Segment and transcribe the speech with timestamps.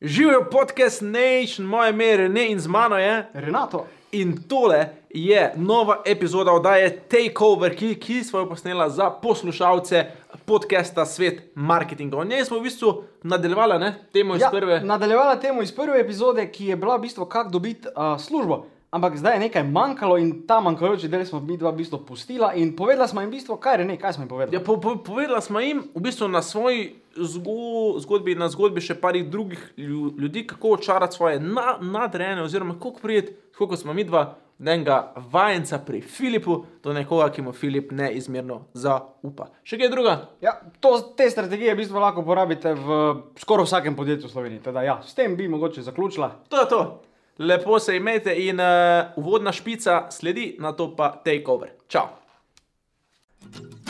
[0.00, 3.26] Živijo podcast Nation, moje ime je Rene in z mano je.
[3.34, 3.86] Renato.
[4.12, 10.04] In tole je nova epizoda oddaje Takeover, ki, ki smo jo posneli za poslušalce
[10.44, 12.16] podcasta Svet marketinga.
[12.16, 14.80] V njej smo v bistvu nadaljevali ne, temo iz Ja, prve.
[14.80, 18.66] nadaljevala temu iz prve epizode, ki je bila v bistvu kako dobiti uh, službo.
[18.94, 22.52] Ampak zdaj je nekaj manjkalo in ta manjkajoči del smo mi dva v bistvu pustila
[22.54, 24.54] in povedala smo jim v bistvu, kaj je ne, kaj smo jim povedali.
[24.54, 28.94] Ja, po, po, povedala smo jim v bistvu na svoji zgo, zgodbi, na zgodbi še
[28.94, 34.04] parih drugih lju- ljudi, kako očarati svoje na, nadrejene, oziroma kako prijeti, kot smo mi
[34.04, 39.48] dva, od enega vajenca pri Filipu do nekoga, ki mu Filip neizmerno zaupa.
[39.66, 40.14] Še kaj druga?
[40.40, 43.00] Ja, to, te strategije v bistvu lahko uporabite v
[43.42, 44.62] skoraj vsakem podjetju v Sloveniji.
[44.62, 46.30] Teda, ja, s tem bi mogoče zaključila.
[46.48, 46.80] To je to.
[47.38, 48.66] Lepo se imejte in uh,
[49.16, 51.74] uvodna špica sledi, na to pa takeover.
[51.88, 52.06] Čau.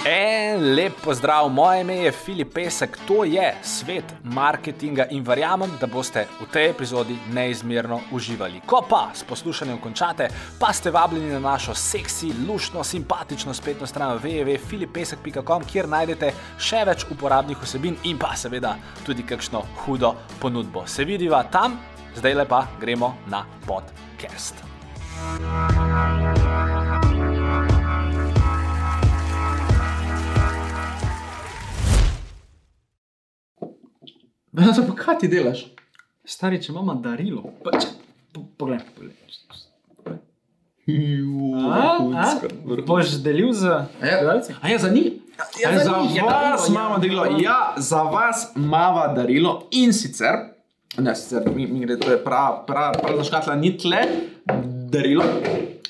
[0.07, 5.87] En lep pozdrav, moje ime je Filip Pesek, to je svet marketinga in verjamem, da
[5.87, 8.61] boste v tej epizodi neizmerno uživali.
[8.67, 10.29] Ko pa s poslušanjem končate,
[10.61, 17.07] pa ste vabljeni na našo seksi, lušno, simpatično spletno stran www.filipesek.com, kjer najdete še več
[17.09, 18.77] uporabnih vsebin in pa seveda
[19.07, 20.85] tudi kakšno hudo ponudbo.
[20.87, 21.81] Se vidiva tam,
[22.17, 24.55] zdaj lepa gremo na podcast.
[34.53, 35.67] Vendar pa kaj ti delaš?
[36.25, 37.43] Stari, če imamo darilo.
[37.65, 37.89] Pa, če,
[38.33, 39.15] po, poglej, poglej.
[42.87, 44.55] Boš delil z gledalci?
[44.61, 45.13] A ja, za njih.
[45.63, 46.99] Ja, za za je vas darilo, imamo ja.
[46.99, 47.27] darilo.
[47.43, 50.54] Ja, za vas imamo darilo in sicer,
[50.99, 54.03] ne sicer, mi, mi gre, to je prav, prav, prav škatla, ni tle
[54.93, 55.25] darilo.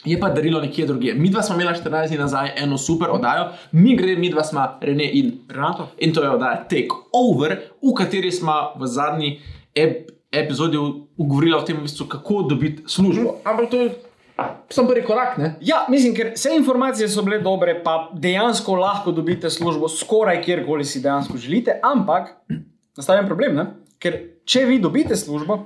[0.05, 1.15] Je pa darilo nekje drugje.
[1.15, 4.67] Mi dva smo imeli 14 dni nazaj eno super oddajo, mi gre, mi dva smo
[4.81, 5.89] Rene in Renato.
[5.99, 9.39] In to je oddaja Take Over, v kateri smo v zadnji
[9.75, 10.77] ep epizodi
[11.17, 13.37] govorili o tem, v bistvu, kako dobiti službo.
[13.45, 13.93] Ampak to je
[14.69, 15.55] samo prvi korak, ne?
[15.61, 20.85] Ja, mislim, ker vse informacije so bile dobre, pa dejansko lahko dobite službo skoraj kjerkoli
[20.85, 22.35] si dejansko želite, ampak
[22.98, 23.67] nastaja problem, ne?
[23.98, 25.59] ker če vi dobite službo,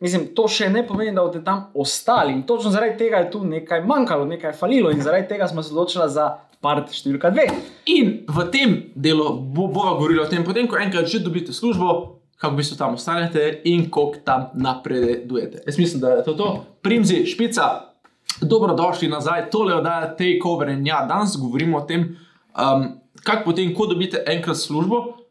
[0.00, 2.32] mislim, to še ne pomeni, da boste tam ostali.
[2.32, 5.72] In točno zaradi tega je tu nekaj manjkalo, nekaj falilo in zaradi tega smo se
[5.74, 6.28] odločili za
[6.64, 7.46] part številka dve.
[7.92, 12.20] In v tem delu bo, bova govorila o tem, potem ko enkrat že dobite službo,
[12.40, 15.62] kako v bistvu tam ostanete in koliko tam napredujete.
[15.66, 16.48] Jaz mislim, da je to to.
[16.84, 17.94] Primzi, špica,
[18.42, 22.16] dobrodošli nazaj, tole oddaja Takeover in ja, danes govorimo o tem,
[22.52, 22.88] um,
[23.22, 25.23] kako potem, ko dobite enkrat službo,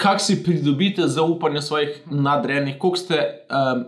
[0.00, 3.46] kako si pridobite zaupanje svojih nadrejenih, koliko ste.
[3.50, 3.84] Um,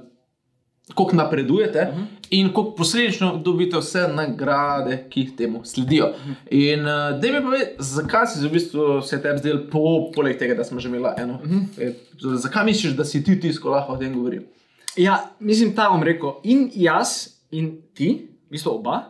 [0.94, 2.04] Kako napredujete, uh -huh.
[2.30, 6.06] in kako posledično dobite vse nagrade, ki temu sledijo.
[6.06, 6.34] Uh -huh.
[6.50, 10.54] In uh, da mi povej, zakaj si v bistvu se tebi zdel, po, poleg tega,
[10.54, 11.34] da smo že imeli eno?
[11.44, 11.94] Uh -huh.
[12.36, 14.44] Zakaj misliš, da si ti tisto, ko lahko o tem govorim?
[14.96, 19.00] Ja, mislim, ta bom rekel, in jaz, in ti, v bistvu oba,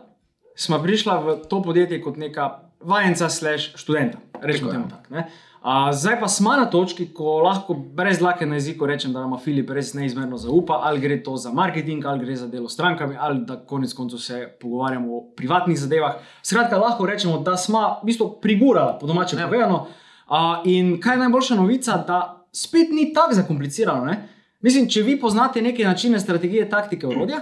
[0.55, 4.17] smo prišla v to podjetje kot neka vajenca, slash študenta.
[4.41, 5.23] Rečemo temu tako.
[5.63, 9.37] A, zdaj pa smo na točki, ko lahko brez dlake na jeziku rečem, da nam
[9.39, 13.15] Filip res neizmerno zaupa, ali gre to za marketing, ali gre za delo s strankami,
[13.19, 16.15] ali da konec koncev se pogovarjamo o privatnih zadevah.
[16.43, 19.47] Skratka, lahko rečemo, da smo v bistvu prigurali, po domače Ja.
[19.47, 19.87] povedano.
[20.27, 24.05] A, in kaj je najboljša novica, da spet ni tako zakomplicirano.
[24.05, 24.29] Ne?
[24.61, 27.39] Mislim, če vi poznate neke načine, strategije, taktike, urodja,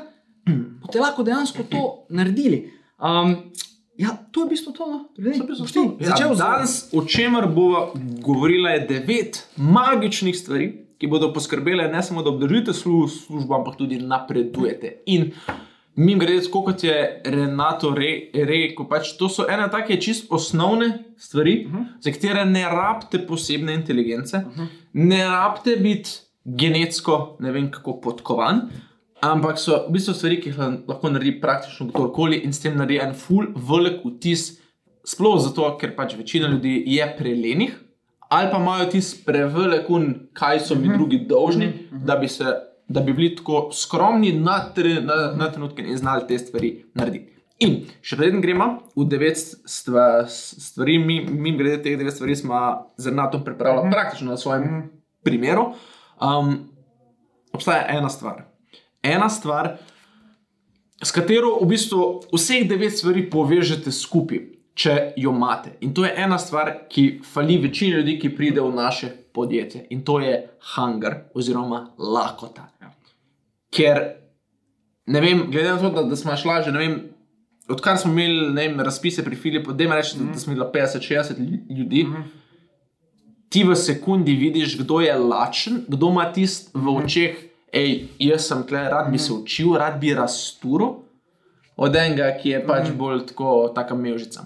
[0.81, 2.73] boste lahko dejansko to naredili.
[3.01, 3.35] Um,
[3.97, 4.85] ja, to je v bistvu to.
[4.87, 4.99] No?
[5.17, 7.93] Rene, boš ti začel ja, z- danes, o čemer bo
[8.23, 13.77] govorila, je devet magičnih stvari, ki bodo poskrbele ne samo, da obdržite slu, službo, ampak
[13.77, 15.01] tudi napredujete.
[15.05, 15.31] In
[15.95, 21.65] mi gre, kot je Renato re- rekel, pač to so ene take čist osnovne stvari,
[21.65, 21.85] uh -huh.
[21.99, 24.67] za katere ne rabite posebne inteligence, uh -huh.
[24.93, 26.09] ne rabite biti
[26.45, 28.69] genetsko, ne vem kako podkovan.
[29.21, 32.77] Ampak so v bistvu stvari, ki jih la- lahko naredi praktično kdorkoli in s tem
[32.77, 34.57] naredi en full velik vtis,
[35.05, 37.77] sploh zato, ker pač večina ljudi je prelenih
[38.31, 42.45] ali pa imajo vtis prevelik, un, kaj so mi drugi dolžni, da bi, se,
[42.87, 47.27] da bi bili tako skromni na, tre, na, na trenutke in znali te stvari narediti.
[47.59, 52.61] In še preden gremo v devet stva, stvari, mi, mi glede teh devet stvari smo
[52.97, 54.87] z Renatom pripravili praktično na svojem
[55.27, 55.73] primeru.
[56.23, 56.55] Um,
[57.51, 58.45] obstaja ena stvar.
[59.03, 59.77] Ena stvar,
[61.03, 62.01] s katero v bistvu
[62.33, 64.41] vseh devet stvari povežete skupaj,
[64.77, 65.75] če jo imate.
[65.81, 69.87] In to je ena stvar, ki fali večini ljudi, ki pride v naše podjetje.
[69.89, 70.35] In to je
[70.75, 72.69] hunger oziroma lakota.
[73.71, 74.01] Ker,
[75.07, 76.95] ne vem, glede na to, da, da smo šla že, ne vem,
[77.71, 80.33] odkar smo imeli vem, razpise pri Filipu, da reči, mm -hmm.
[80.33, 82.03] da smo imeli 50-60 ljudi.
[82.03, 82.23] Mm -hmm.
[83.49, 88.63] Ti v sekundi vidiš, kdo je lačen, kdo ima tist v očeh hej, jaz sem
[88.63, 90.89] tle, rad bi se učil, rad bi rasturo,
[91.77, 94.45] od enega, ki je pač bolj tako, taka mevžica.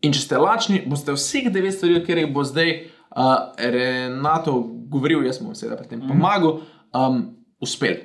[0.00, 4.52] In če ste lačni, boste vseh devet stvari, o katerih bo zdaj uh, Renato
[4.88, 6.60] govoril, jaz mu seveda pri tem pomagal,
[6.92, 7.22] um,
[7.58, 7.96] uspel.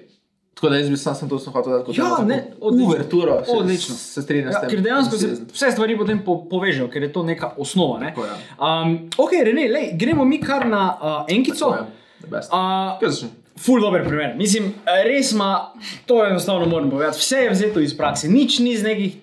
[0.54, 2.66] Tako da jaz bi sam, sam to sem hotel dati kot Ja, eno ne, tako
[2.66, 2.88] odlično.
[2.88, 3.36] uverturo.
[3.42, 3.96] Se- Odlično.
[3.98, 4.69] Se strinjam s Ja, tem.
[4.69, 8.00] ker dejansko se vse stvari potem po, povežejo, ker je to neka osnova.
[8.00, 8.10] Ne?
[8.10, 8.36] Tako je.
[8.60, 11.72] Um, ok, Rene, lej, gremo mi kar na uh, enkico.
[11.72, 12.50] Tako best.
[12.50, 13.30] Uh, Kaj začne?
[13.60, 14.36] Ful dober primer.
[14.36, 14.72] Mislim,
[15.06, 15.74] res ima,
[16.06, 17.20] to enostavno moram povedati.
[17.20, 19.20] Vse je vzeto iz prakse, nič ni iz nekih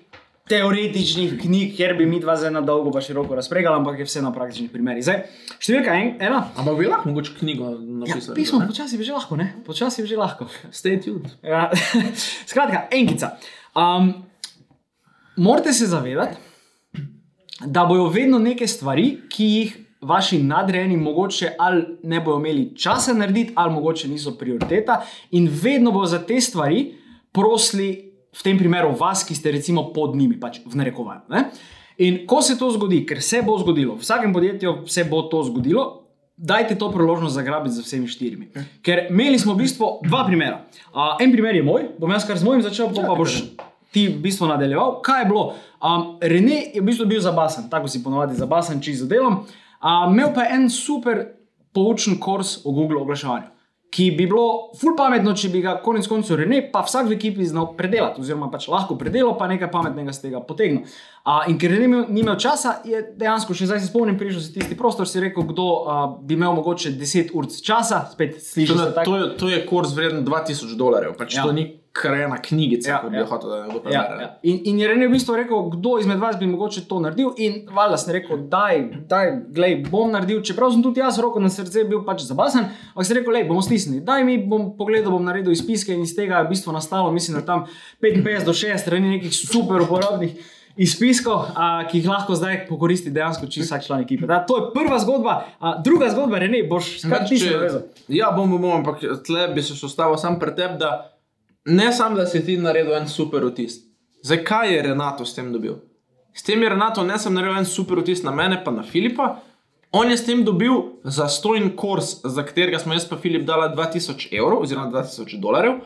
[0.49, 4.21] teoretičnih knjig, kjer bi mi dva zdaj na dolgo pa široko razpregali, ampak je vse
[4.21, 5.03] na praktičnih primerih.
[5.03, 5.21] Zdaj,
[5.63, 6.41] številka en, ena.
[6.59, 8.35] Ampak bi lahko mogoče knjigo Ja, napisal.
[8.35, 9.47] pismo, počasi bi že lahko, ne?
[9.67, 10.47] Počasi bi že lahko.
[10.75, 11.29] Stay tuned.
[11.43, 11.69] Ja.
[12.51, 13.35] Skratka, enkica.
[13.75, 14.11] Um,
[15.37, 16.35] morate se zavedati,
[17.65, 23.13] da bojo vedno neke stvari, ki jih vaši nadrejeni mogoče ali ne bodo imeli časa
[23.13, 25.01] narediti, ali mogoče niso prioriteta,
[25.31, 26.93] in vedno bo za te stvari
[27.31, 31.21] prosili, v tem primeru vas, ki ste recimo pod njimi, pač v narekovanju.
[31.29, 31.45] ne.
[31.97, 35.43] In ko se to zgodi, ker se bo zgodilo, v vsakem podjetju se bo to
[35.43, 36.07] zgodilo,
[36.37, 38.47] dajte to priložnost zagrabiti za vsemi štirimi.
[38.81, 40.63] Ker imeli smo v bistvu dva primera.
[40.95, 43.43] Uh, en primer je moj, bom jaz kar z mojim začel, pa, pa boš
[43.91, 45.01] ti v bistvu nadaljeval.
[45.03, 45.43] Kaj je bilo?
[45.83, 49.43] Um, Rene je v bistvu bil zabasen, tako si ponovadi zabasen, čisto z delom.
[49.43, 51.25] Uh, imel pa en super
[51.73, 53.49] poučen kurs o Google oglaševanju.
[53.91, 57.43] Ki bi bilo ful pametno, če bi ga konec koncev Rene, pa vsak v ekipi
[57.43, 60.85] znal predelati, oziroma pač lahko predelal, pa nekaj pametnega z tega potegnil.
[61.23, 64.41] A, in ker Rene imel- ni imel časa, je dejansko še zdaj se spomnim, prišel
[64.41, 68.73] si tisti prostor, si rekel, kdo a, bi imel mogoče 10 ur časa, spet slišiš.
[68.73, 71.43] To, to, je, to je kurs vreden 2000 dolarjev, pač Ja.
[71.43, 73.25] to ni krena knjigica, Ja, kot bi ja.
[73.25, 74.27] hotel, da ne bo Ja, ja.
[74.41, 77.33] In, in je Rene v bistvu rekel, kdo izmed vas bi mogoče to naredil.
[77.37, 80.39] In valjda sem rekel, daj, daj, glej, bom naredil.
[80.41, 83.61] Čeprav sem tudi jaz roko na srce bil pač zabasen, ampak sem rekel, lej, bomo
[83.61, 84.01] stisnili.
[84.01, 87.37] Daj mi, bom pogledal, bom naredil izpiske in iz tega je v bistvu nastalo, mislim,
[87.37, 87.67] da tam
[87.99, 90.39] 55 do 60 strani nekih super uporabnih.
[90.77, 94.27] Izpiskov, a, ki jih lahko zdaj pokoristi dejansko čisto vsak član ekipe.
[94.27, 97.85] Da, to je prva zgodba, a, druga zgodba, Rene, boš skrat ti še navezal.
[98.07, 100.91] Ja, bom, bom, ampak tle bi se še ustavil sam pred tebi, da
[101.65, 103.81] ne samo, da si ti naredil en super vtis.
[104.23, 105.79] Zakaj je Renato s tem dobil?
[106.33, 109.35] S tem je Renato ne samo naredil en super vtis na mene, pa na Filipa.
[109.91, 110.71] On je s tem dobil
[111.03, 115.81] zastojn kurs, za katerega smo jaz pa Filip dala 2000 evrov oziroma 2000 dolarjev.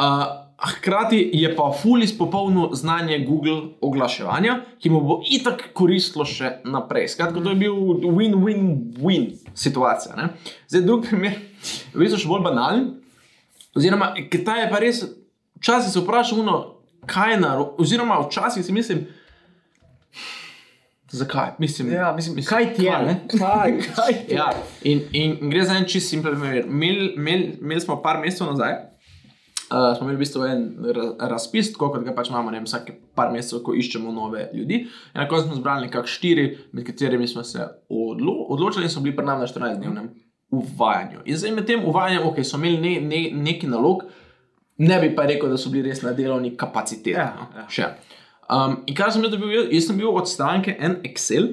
[0.00, 0.22] Uh,
[0.60, 7.08] hkrati je pa ful izpopolnil znanje Google oglaševanja, ki mu bo itak koristilo še naprej.
[7.14, 7.76] Skratka, to je bil
[8.12, 10.16] win-win-win situacija.
[10.16, 10.28] Ne?
[10.68, 11.38] Zdaj, drugi primer,
[11.94, 12.84] v bistvu še bolj banalen.
[13.76, 14.12] Oziroma,
[14.44, 15.04] ta je pa res,
[15.62, 16.58] včasih se vprašam, no,
[17.08, 19.06] kaj je narobe, oziroma včasih si mislim,
[21.10, 21.52] zakaj?
[21.58, 23.16] Mislim, Ja, mislim, kaj ti je, kaj?
[23.38, 24.36] Kaj, Kaj ti je?
[24.36, 24.50] ja,
[24.82, 26.64] in, in gre za en čist simpel primer.
[26.66, 28.76] Imeli imel, imel smo par mesecev nazaj,
[29.70, 30.64] uh, smo imeli v bistvu en
[30.96, 34.82] ra- razpis, tako kot ga pač imamo, vem, vsake par mesecev, ko iščemo nove ljudi.
[35.14, 39.00] In na koncu smo zbrali nekako štiri, med katerimi smo se odlo odločili in so
[39.00, 40.10] bili pri nam na 14-dnevnem
[40.50, 41.22] uvajanju.
[41.24, 44.02] In zdaj med tem uvajanjem, ok, so imeli ne, ne, neki nalog,
[44.78, 47.14] ne bi pa rekel, da so bili res na delovni kapaciteti.
[47.14, 47.68] Ja, no, ja.
[47.70, 47.92] še.
[48.50, 51.52] Um, in kar sem jaz dobil, jaz, sem bil od stranke en Excel,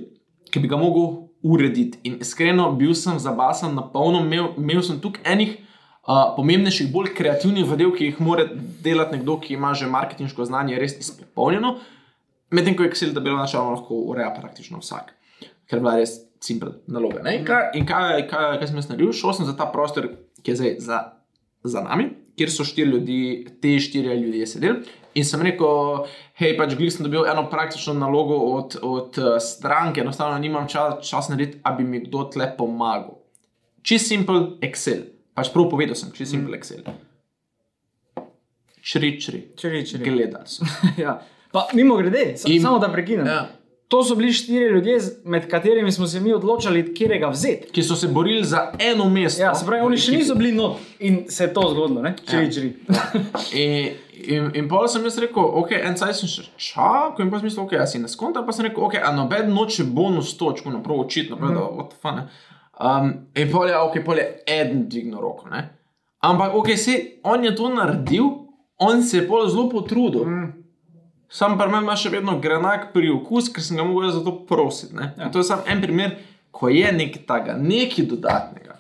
[0.50, 2.00] ki bi ga mogel urediti.
[2.10, 5.58] In iskreno, bil sem zabasan na polno, imel, imel sem tukaj enih
[6.08, 8.46] pomembnejših, bolj kreativnih zadev, ki jih mora
[8.84, 11.78] delati nekdo, ki ima že marketinško znanje res izpolnjeno,
[12.52, 15.12] medtem ko je Excel tabelo načeloma lahko ureja praktično vsak,
[15.68, 17.24] ker je bila res simpel naloga.
[17.24, 17.40] ne.
[17.40, 19.12] In kaj, in kaj, kaj, kaj sem jaz naredil?
[19.12, 20.08] Šel sem za ta prostor,
[20.44, 21.02] ki je zdaj za,
[21.68, 23.20] za nami, kjer so štiri ljudi,
[23.62, 24.96] te štiri ljudje sedeli.
[25.18, 26.06] In sem rekel,
[26.38, 31.02] hej, pač glih sem dobil eno praktično nalogo od, od eh, stranke, enostavno nimam čas,
[31.10, 33.18] čas narediti, da bi mi kdo tle pomagal.
[33.82, 36.82] Čist simpel Excel, pač prav povedal sem, čist simpel Excel.
[38.82, 40.04] Čri, čri, Čiri, čiri.
[40.06, 40.66] gledali so.
[40.98, 41.20] ja.
[41.52, 43.26] Pa mimo grede, In- samo da prekinem.
[43.28, 43.46] Ja.
[43.88, 47.70] To so bili štiri ljudje, med katerimi smo se mi odločali, kjerega vzeti.
[47.72, 49.42] Ki so se borili za eno mesto.
[49.42, 52.12] Ja, se pravi, oni še niso bili not in se je to zgodilo, ne?
[52.22, 52.52] Čiri, Ja.
[52.52, 52.74] čiri.
[53.54, 53.94] In,
[54.28, 57.48] in, in pa sem jaz rekel, ok, en cajt sem še čakal, in pa sem
[57.48, 60.68] mislil, ok, jaz si ne skontam, pa sem rekel, ok, a noben noče bonus točko,
[60.70, 62.24] no prav očitno, prav, da what the fun.
[62.78, 65.64] Um, in pol je, ok, pol je eden dvignil roko, ne.
[66.22, 68.30] Ampak, ok, se, on je to naredil,
[68.78, 70.26] on se je pol zelo potrudil.
[70.26, 70.54] Mm.
[71.30, 74.34] Sam pa meni ima še vedno grenak pri okus, ker sem ga mogel za to
[74.48, 74.96] prositi.
[74.96, 75.32] Ja.
[75.34, 76.16] To je samo en primer,
[76.56, 78.78] ko je nekaj takega, nekaj dodatnega.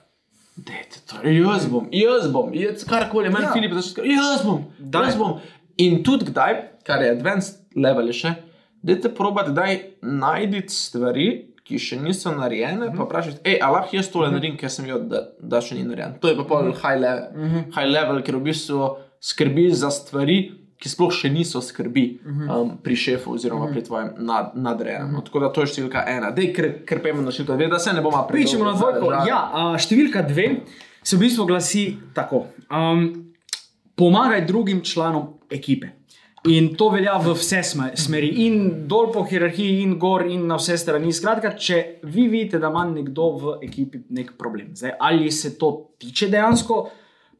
[0.57, 3.49] Dajte, to, jaz bom, jaz bom, jaz karkoli, meni Ja.
[3.49, 3.53] ja.
[3.53, 5.09] Filip začne reči, jaz bom, Daj.
[5.09, 5.35] jaz bom.
[5.77, 6.55] In tudi kdaj,
[6.87, 8.33] kar je advanced level še,
[8.81, 9.67] dajte probati, da
[10.01, 11.27] najdete stvari,
[11.67, 15.03] ki še niso narejene, pa vprašati, hej, a lahko jaz tole naredim, ker sem videl,
[15.11, 16.15] da, da še ni narejen.
[16.23, 18.93] To je pa pol high level, high level, ker v bistvu
[19.23, 20.39] skrbiš za stvari,
[20.77, 25.15] ki sploh še niso skrbi um, pri šefu oziroma pri tvojem nad, nadrejenem.
[25.15, 26.29] No, Tako da to je številka ena.
[26.35, 29.09] Dej, ker, ker pojmo na številko dve, da se ne bomo Pričemo na dvojko.
[29.25, 30.45] Ja, a, številka dve
[31.01, 33.07] se v bistvu glasi tako: um,
[33.97, 35.95] pomagaj drugim članom ekipe.
[36.47, 40.55] In to velja v vse sme- smeri, in dol po hierarhiji, in gor, in na
[40.55, 41.11] vse strani.
[41.13, 45.91] Skratka, če vi vidite, da ima nekdo v ekipi nek problem, zdaj, ali se to
[45.99, 46.89] tiče dejansko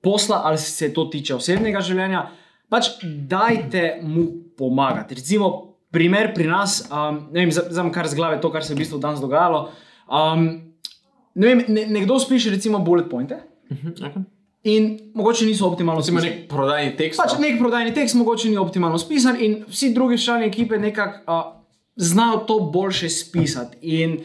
[0.03, 2.25] posla, ali se to tiče osebnega življenja,
[2.69, 4.25] pač dajte mu
[4.57, 5.15] pomagati.
[5.15, 5.49] Recimo,
[5.91, 8.79] primer pri nas, um, ne vem, znam kar z glave to, kar se je v
[8.79, 9.69] bistvu danes dogajalo.
[10.07, 10.47] Um,
[11.35, 14.23] ne vem, ne, nekdo spiše recimo bullet pointe Okay.
[14.67, 16.29] In mogoče niso optimalno spisani.
[16.29, 17.21] nek prodajni tekst.
[17.21, 21.45] Pač nek prodajni tekst mogoče ni optimalno spisan, in vsi drugi člani ekipe nekako uh,
[21.95, 23.77] znajo to boljše spisati.
[23.81, 24.19] In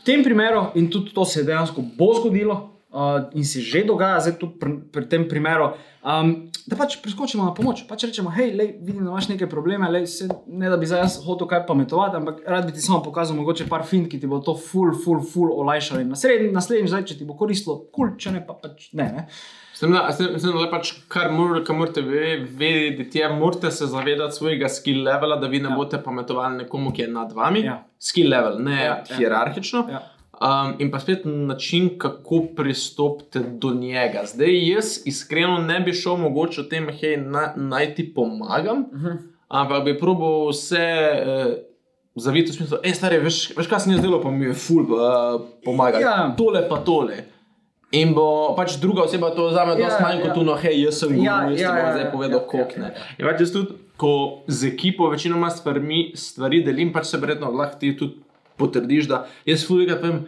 [0.00, 4.20] v tem primeru, in tudi to se dejansko bo zgodilo, uh, in se že dogaja,
[4.20, 5.72] zdaj tudi pri, pri tem primeru,
[6.04, 7.84] um, da pač preskočimo na pomoč.
[7.88, 11.04] Pač rečemo, hej, lej, vidim, da imaš neke probleme, lej, se, ne da bi zdaj
[11.04, 14.30] jaz hotel kaj pametovati, ampak rad bi ti samo pokazal mogoče par fint, ki ti
[14.30, 16.04] bo to ful, ful, ful olajšali.
[16.04, 19.10] Naslednji, naslednji, zdaj, če ti bo koristilo, kul, cool, če ne, pa pač ne.
[19.12, 19.28] ne.
[19.28, 23.18] S tem, da, s tem, s tem, da pač, kar, mor, kar morate ve- vedeti,
[23.18, 25.70] je, morate se zavedati svojega skill levela, da vi ne Ja.
[25.70, 25.76] ja.
[25.76, 27.60] boste pametovali nekomu, ki je nad vami.
[27.60, 27.78] Ja.
[28.00, 29.16] Skill level, ne Ja, ja, ja.
[29.16, 29.86] hierarhično.
[29.90, 30.02] Ja.
[30.36, 34.22] Um, in pa spet način, kako pristopite do njega.
[34.26, 38.92] Zdaj, jaz iskreno ne bi šel mogoče o tem, hej, na, naj ti pomagam, uh
[38.92, 39.06] Mhm.
[39.06, 39.16] -huh.
[39.50, 40.84] ampak bi probil vse.
[41.26, 41.56] Eh,
[42.16, 44.54] Zavito v smislu, hej, stari, veš, veš, kaj se mi je zdelo, pa mi je
[44.54, 45.00] ful uh,
[45.64, 45.98] pomaga.
[46.00, 46.34] Ja.
[46.34, 47.16] Tole pa tole.
[47.92, 50.22] In bo pač druga oseba to vzame, da Ja, je manj ja.
[50.22, 52.46] kot tuno, hej, jaz sem Ja, jaz ti ja, bom ja, zdaj ja, povedal, ja,
[52.46, 52.88] koliko ja, ne.
[52.88, 53.04] ja.
[53.16, 54.10] In pač jaz tudi, ko
[54.48, 58.18] z ekipo večinoma stvarmi, stvari delim, pač se verjetno lahko ti tudi
[58.56, 60.18] potrdiš, da jaz ful redko povem,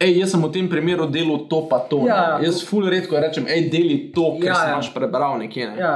[0.00, 2.00] hej, jaz sem v tem primeru delal to pa to.
[2.00, 4.80] ne." Ja, jaz ful redko rečem, hej, deli to, ker Ja, sem ja.
[4.90, 5.68] prebral nekje.
[5.68, 5.76] Ne.
[5.78, 5.94] Ja.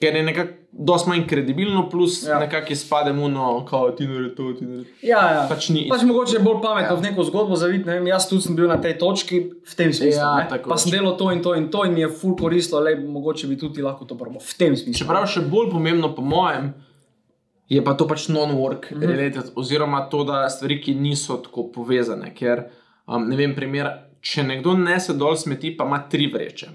[0.00, 2.38] Ker je nekako dosti manj kredibilno, plus Ja.
[2.38, 4.90] nekako izpade muno, kao ti naredi to, ti naredi.
[5.02, 5.46] Ja, ja.
[5.48, 7.00] Pač ni Pač mogoče je bolj pametno ja.
[7.00, 7.84] v neko zgodbo zaviti.
[7.84, 10.20] Ne vem, jaz tudi sem bil na tej točki v tem smislu.
[10.20, 10.62] Ja, ne.
[10.68, 13.48] pa sem delal to in to in to in mi je ful koristilo, le mogoče
[13.50, 14.40] bi tudi lahko to probo.
[14.40, 15.02] V tem smislu.
[15.02, 16.72] Čeprav še bolj pomembno, po mojem,
[17.68, 19.06] je pa to pač non-work mm -hmm.
[19.06, 22.34] related, oziroma to, da stvari, ki niso tako povezane.
[22.34, 22.64] Ker,
[23.06, 26.68] um, ne vem, primer, če nekdo nese dol smeti, pa ima tri vreče,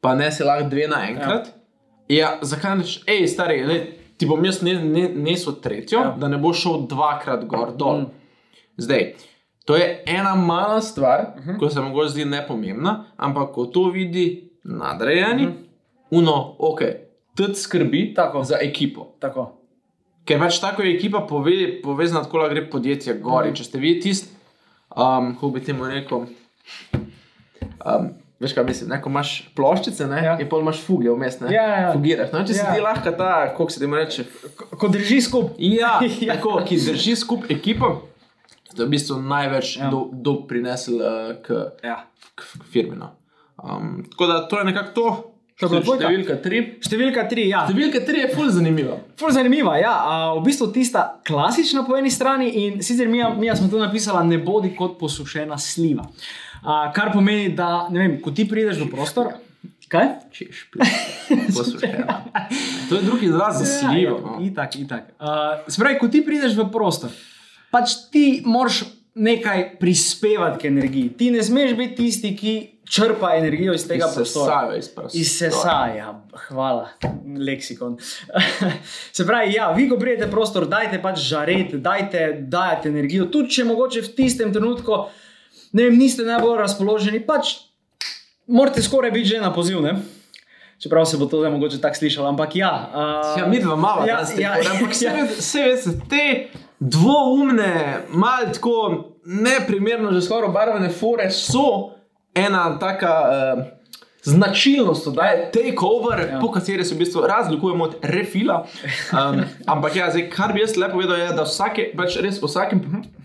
[0.00, 1.46] pa nese lahko dve naenkrat.
[1.46, 1.63] Ja.
[2.08, 3.80] Ja, zakaj ne rečeš, hej, stari, lej,
[4.16, 6.16] ti bom jaz ne, ne, nesel tretjo, Ja.
[6.18, 8.00] da ne bo šel dvakrat gor dol.
[8.00, 8.10] Mm.
[8.76, 9.14] Zdaj,
[9.64, 11.58] to je ena mala stvar, uh -huh.
[11.58, 15.64] ko se mogoče zdi nepomembna, ampak ko to vidi nadrejeni, uh -huh.
[16.10, 16.80] uno, ok,
[17.34, 18.44] tudi skrbi Tako.
[18.44, 19.16] za ekipo.
[19.18, 19.52] Tako.
[20.24, 23.48] Ker pač tako je ekipa pove, povezana, tako da gre podjetje gori.
[23.48, 23.56] Mhm.
[23.56, 24.28] Če ste vi tisti,
[24.96, 26.26] um, kako bi temu rekel.
[27.84, 28.08] Um,
[28.40, 28.98] Veš, kaj mislim, ne?
[29.00, 30.32] ko imaš ploščice, ne, Ja.
[30.38, 31.92] in pol imaš fuge vmes, ne, Ja, ja.
[31.92, 32.32] fugiraš.
[32.32, 32.56] No, če Ja.
[32.56, 34.24] si ti lahko ta, kako se temu reče,
[34.56, 35.54] Ko- Ko drži skupaj.
[35.60, 36.34] ja, Ja.
[36.34, 38.02] tako, ki drži skupaj ekipo,
[38.74, 39.88] to je v bistvu največ Ja.
[39.88, 41.04] do, do prinesel uh,
[41.40, 41.48] k,
[41.82, 42.04] Ja.
[42.34, 42.96] k, k firmi.
[42.96, 43.12] No.
[43.56, 45.30] Um, tako da to je nekako to.
[45.56, 46.58] Številka tri.
[46.82, 47.60] Številka tri, ja.
[47.62, 48.96] Številka tri je fully zanimiva.
[49.16, 49.92] Ful zanimiva, ja.
[49.94, 54.26] A, v bistvu tista klasična po eni strani in sicer mi, mi smo tu napisali,
[54.26, 56.08] ne bodi kot posušena sliva.
[56.64, 59.34] A, kar pomeni, da vem, ko ti prideš v prostor.
[59.84, 60.06] Kaj?
[60.32, 60.62] Češ,
[61.52, 61.92] poslušaj.
[62.88, 64.16] To je drugi izraz za slivo.
[64.16, 64.38] Ja, No.
[64.42, 65.12] itak, itak.
[65.20, 67.12] Uh, Spravi, ko ti prideš v prostor,
[67.70, 68.80] pač ti moraš
[69.14, 71.12] nekaj prispevati k energiji.
[71.14, 72.54] Ti ne smeš biti tisti, ki
[72.84, 74.72] črpa energijo iz tega prostora.
[74.74, 75.20] Iz prostora.
[75.20, 76.08] Izsesaja,
[76.48, 76.88] hvala,
[77.38, 77.94] leksikon.
[79.16, 83.28] Se pravi, ja, vi, ko pridete v prostor, dajte pač žareti, dajte dajati energijo.
[83.30, 85.04] Tudi če mogoče v tistem trenutku
[85.74, 87.56] ne vem, niste najbolj razpoloženi, pač
[88.46, 89.82] morate skoraj biti že na poziv.
[89.82, 89.96] Ne?
[90.78, 92.72] Čeprav se bo to zdaj mogoče tako slišalo, ampak ja.
[92.90, 95.26] Uh, Ja, mi dva mava, ja, da ste ja, ja, ampak vse, ja.
[95.38, 96.24] vse veste, te
[96.80, 97.74] dvoumne,
[98.12, 98.74] malo tako
[99.24, 101.94] neprimerno, že skoraj obarvane fore so
[102.34, 103.62] ena taka uh,
[104.22, 106.40] značilnost, da je takeover, Ja.
[106.40, 108.64] po kateri se v bistvu razlikujemo od refila.
[109.14, 112.48] Um, ampak ja, zdaj, kar bi jaz lepo povedal, je, da vsake, pač res v
[112.50, 112.80] vsakem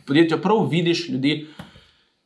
[0.06, 1.48] podjetju prav vidiš ljudi.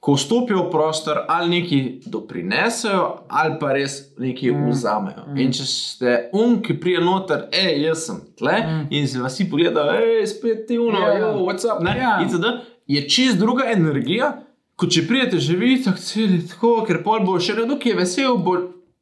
[0.03, 4.65] Ko vstopijo v prostor, ali nekaj doprinesejo, ali pa res nekaj mm.
[4.73, 5.23] vzamejo.
[5.29, 5.37] Mm.
[5.39, 8.81] In če ste unki, prije noter, hej, jaz sem tle, mm.
[8.91, 11.13] in si vas vsi pogledajo, hej, spet ti uno, Ja.
[11.13, 11.21] yeah.
[11.23, 12.17] jo, what's up, ne, Ja.
[12.25, 12.51] itd.,
[12.91, 14.33] je čist druga energija,
[14.75, 18.35] kot če pridete živeti tako celi, tako, ker pol bo še nekdo, ki je vesel,
[18.43, 18.57] bo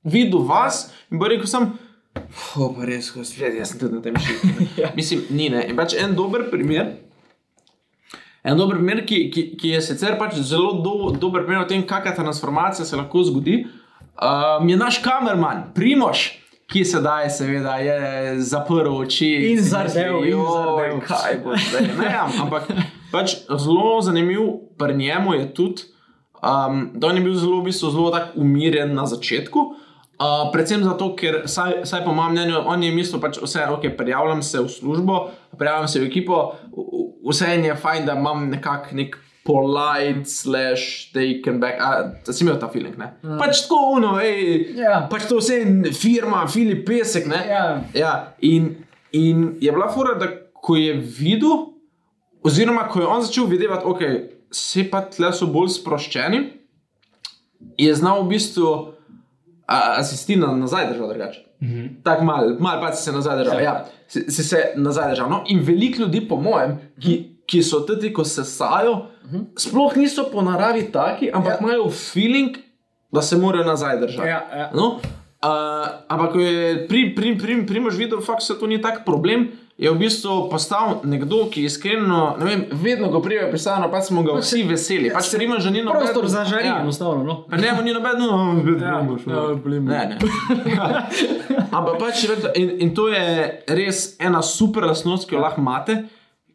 [0.05, 1.71] videl vas in bo rekel sam.
[2.59, 4.53] O, pa res, gospod, jaz sem tudi na tem šiku.
[4.81, 4.91] Ja.
[4.95, 5.65] Mislim, ni ne.
[5.71, 6.93] In pač en dober primer
[8.43, 11.83] En dober primer, ki, ki, ki je sicer pač zelo do, dober primer o tem,
[11.85, 13.65] kakšna transformacija se lahko zgodi,
[14.17, 16.23] um, je naš kamerman, Primoš,
[16.71, 21.87] ki sedaj seveda je zaprl oči In misli, in "Joj, zardel." Kaj bo zdaj?
[21.99, 22.69] Ne, ampak
[23.11, 24.41] pač zelo zanimiv
[24.79, 25.89] pri njemu je tudi,
[26.41, 29.59] um, da on je bil zelo, v bistvu, zelo tak umirjen na začetku.
[30.21, 33.89] Uh, predvsem zato, ker, saj, saj po mojem mnenju, on je mislil, pač vse, ok,
[33.97, 36.41] prijavljam se v službo, prijavljam se v ekipo,
[37.21, 41.79] v- v- vse en je fajn, da imam nekak nek polite, slash, taken back,
[42.25, 43.13] da si imel ta feeling, ne?
[43.23, 43.37] Mm.
[43.39, 45.07] Pač tako, uno, hej, Ja.
[45.09, 45.57] pač to vse
[45.93, 47.45] firma, Filip Pesek, ne?
[47.49, 47.83] Ja.
[47.93, 51.73] Ja, in, in je bila fura, da ko je videl,
[52.43, 54.01] oziroma ko je on začel videti, ok,
[54.51, 56.51] se pa tle so bolj sproščeni,
[57.77, 58.93] je znal v bistvu
[59.71, 61.39] a, a si ti na, nazaj držal drugače.
[61.61, 61.89] Mm -hmm.
[62.03, 63.61] Tako malo, malo pa si se nazaj držal.
[63.61, 65.29] Ja, si, si se nazaj držal.
[65.29, 69.45] No, in veliko ljudi, po mojem, ki, ki so tudi, ko se sajo, mm -hmm.
[69.57, 71.53] sploh niso po naravi taki, ampak Ja.
[71.53, 71.59] ja.
[71.61, 72.57] imajo feeling,
[73.11, 74.27] da se morajo nazaj držati.
[74.27, 74.71] Ja, ja.
[74.73, 74.85] No?
[74.87, 79.47] Uh, ampak ko je pri, pri, pri, primož videl, da se to ni tak problem,
[79.81, 83.97] je v bistvu postal nekdo, ki je iskreno, ne vem, vedno, ko pride pisarno, pa
[84.05, 85.09] smo ga vsi veseli.
[85.09, 86.03] Pač primož ni noben.
[86.05, 86.75] Prostor za žari, Ja.
[86.83, 87.23] enostavno.
[87.25, 87.35] No.
[87.49, 88.29] Pa ne, mu ni noben, no,
[88.77, 89.17] Ja, ja, no.
[89.57, 89.89] Primož.
[89.89, 90.17] Ne, ne.
[91.77, 93.25] Ampak pač, in, in to je
[93.73, 95.97] res ena super lastnost, ki jo lahko imate,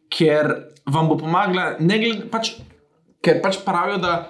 [0.07, 0.53] ker
[0.87, 2.53] vam bo pomagala, ne glede, pač,
[3.19, 4.29] ker pač pravijo, da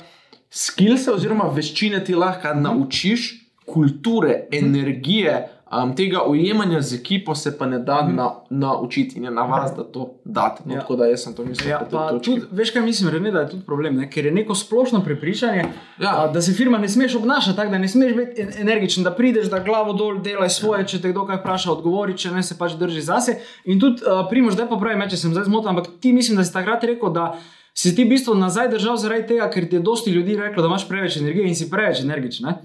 [0.50, 3.30] skills oziroma veščine ti lahko naučiš,
[3.68, 5.38] kulture, energije,
[5.74, 9.72] um, tega ujemanja z ekipo se pa ne da na, naučiti in je na vas,
[9.72, 10.62] da to date.
[10.66, 10.76] No, Ja.
[10.76, 10.82] ja.
[10.82, 11.70] Tako da jaz sem to mislil.
[11.70, 11.80] Ja,
[12.20, 14.10] tudi, veš kaj mislim, Rene, da je tudi problem, ne?
[14.10, 15.66] ker je neko splošno prepričanje,
[16.00, 16.14] Ja.
[16.16, 19.12] a, da se firma ne smeš obnašati tako, da ne smeš biti en- energičen, da
[19.12, 22.58] prideš, da glavo dol delaj svoje, če te kdo kaj vpraša, odgovori, če ne se
[22.58, 23.38] pač drži zase.
[23.66, 26.44] In tudi, uh, Primož, da pa pravi, če sem zdaj zmoten, ampak ti mislim, da
[26.44, 27.36] si takrat rekel, da
[27.74, 30.68] si ti v bistvu nazaj držal zaradi tega, ker ti je dosti ljudi reklo, da
[30.68, 32.46] imaš preveč energije in si preveč energičen.
[32.46, 32.56] ne?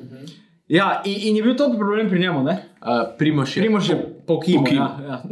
[0.69, 2.43] Ja, in, in je bil to problem pri njemu.
[2.43, 2.55] Ne?
[2.83, 3.63] Uh, Primož je.
[3.63, 3.97] Primož je
[4.27, 4.65] pokimal.
[4.65, 4.91] Pokimal.
[5.07, 5.23] Ja, ja.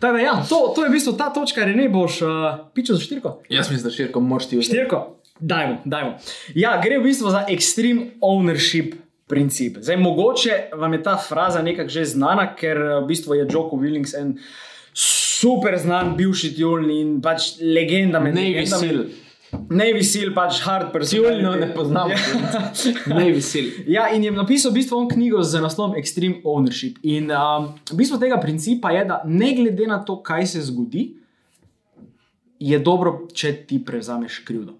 [0.00, 2.30] Tako da, ja, to, to je v bistvu ta točka, Rene, boš uh,
[2.74, 3.40] pičil za štirko.
[3.50, 4.76] Jaz mislim, da širko moraš ti vzeti.
[4.76, 5.00] Štirko,
[5.40, 6.14] dajmo, dajmo.
[6.54, 8.94] Ja, gre v bistvu za extreme ownership
[9.26, 9.80] princip.
[9.80, 13.76] Zdaj, mogoče vam je ta fraza nekako že znana, ker eh, v bistvu je Joko
[13.76, 14.36] Willings en
[14.94, 18.88] super znan bivši tjuln in pač legenda med Navy legendami.
[18.88, 19.25] Seal.
[19.52, 21.22] Navy Seal, pač hard person.
[21.22, 22.10] Tjulnov ne poznam.
[23.18, 23.70] Ne vesel.
[23.86, 26.98] Ja, in je napisal v bistvu on knjigo z naslovom Extreme Ownership.
[27.06, 31.08] In um, v bistvu tega principa je, da ne glede na to, kaj se zgodi,
[32.58, 34.76] je dobro, če ti prevzameš krivdo.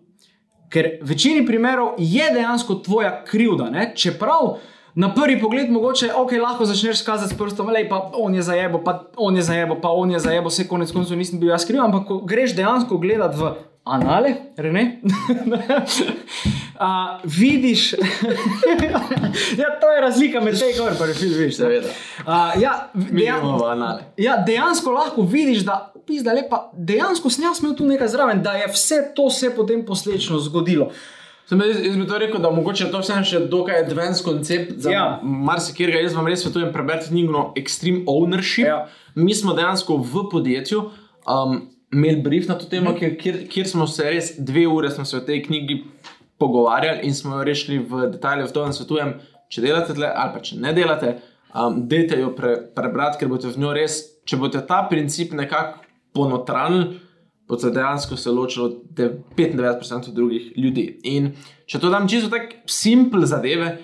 [0.72, 3.70] Ker v večini primerov je dejansko tvoja krivda.
[3.70, 3.92] Ne?
[3.94, 4.56] Čeprav
[4.96, 8.80] na prvi pogled mogoče okay, lahko začneš skazati s prstom, le pa on je zajebo,
[8.82, 11.84] pa on je zajebo, pa on je zajebo, vse konec koncev nisem bil jaz kriv,
[11.84, 13.52] ampak ko greš dejansko gledati v
[13.86, 15.00] anale, rene,
[16.74, 16.86] uh,
[17.24, 17.92] vidiš.
[19.60, 21.56] ja, to je razlika med kar pa je film, veš.
[21.56, 21.88] Seveda.
[22.18, 24.02] Uh, ja, Mi deja- imamo anale.
[24.16, 28.52] Ja, dejansko lahko vidiš, da, pizda lepa, dejansko sem jaz imel tu nekaj zraven, da
[28.52, 30.90] je vse to se potem posledično zgodilo.
[31.46, 34.90] Sem jaz, jaz bi to rekel, da mogoče to vseeno še dokaj advanced koncept za
[34.90, 35.20] Ja.
[35.22, 36.02] marsikaj.
[36.02, 38.66] Jaz vam res svetujem preberati knjigo Extreme Ownership.
[38.66, 38.88] Ja.
[39.14, 41.60] Mi smo dejansko v podjetju um,
[41.96, 42.98] imeli brief na to temo, Mhm.
[42.98, 45.80] kjer, kjer, kjer smo se res dve ure smo se o tej knjigi
[46.38, 48.44] pogovarjali in smo jo rešili v detajle.
[48.44, 49.14] V to vam svetujem,
[49.48, 51.14] če delate tle ali pa če ne delate,
[51.54, 55.80] um, dejte jo pre, prebrati, ker boste v njo res, če boste ta princip nekako
[56.14, 57.00] ponotranili,
[57.46, 60.86] boste dejansko se ločili od de- 95% drugih ljudi.
[61.06, 61.32] In
[61.66, 63.76] če to dam čisto tako simpel zadeve,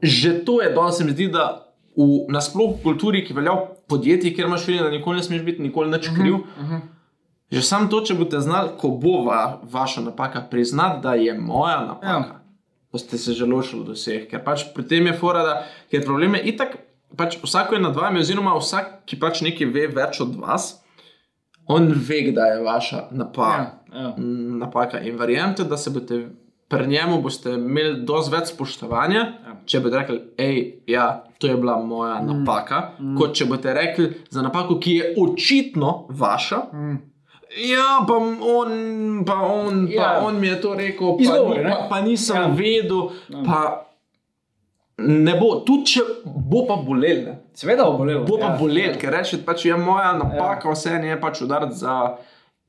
[0.00, 1.48] že to je danes, se mi zdi, da
[1.96, 5.62] v nasplošni kulturi, ki velja v podjetjih, kjer imaš feeling, da nikoli ne smeš biti,
[5.62, 6.34] nikoli nič kriv.
[6.34, 6.80] Uh -huh.
[7.52, 11.78] Že sam to, če boste znali, ko bo va, vaša napaka, priznati, da je moja
[11.86, 12.40] napaka, ja.
[12.92, 14.26] boste se že ločili od vseh.
[14.28, 15.54] Ker pač pri tem je fora, da
[15.88, 16.76] ker problem je itak,
[17.16, 20.76] pač vsako je nad vami, oziroma vsak, ki pač nekaj ve več od vas,
[21.68, 23.80] on ve, da je vaša napaka.
[23.92, 24.12] Ja, ja.
[24.60, 25.00] Napaka.
[25.00, 26.28] In verjemite, da se boste
[26.68, 29.54] pri njemu boste imeli dosti več spoštovanja, ja.
[29.64, 30.58] če boste rekli, hej,
[30.88, 31.06] ja,
[31.40, 32.28] to je bila moja mm.
[32.28, 33.14] napaka, mm.
[33.20, 36.66] kot če boste rekli za napako, ki je očitno vaša.
[36.72, 36.98] Mm.
[37.58, 40.02] Ja, pa on, pa on, Ja.
[40.02, 42.42] pa on mi je to rekel, pa, Izgovor, ni, pa, pa nisem Ja.
[42.42, 42.54] ja.
[42.54, 43.02] vedel.
[43.46, 43.60] Pa
[44.98, 47.24] ne bo, tudi če bo pa bolel.
[47.26, 47.36] Ne?
[47.54, 48.24] Seveda bo bolelo.
[48.26, 48.56] Bo pa ja.
[48.58, 52.16] bolel, ker reče, pač je moja napaka, vse je pač udariti za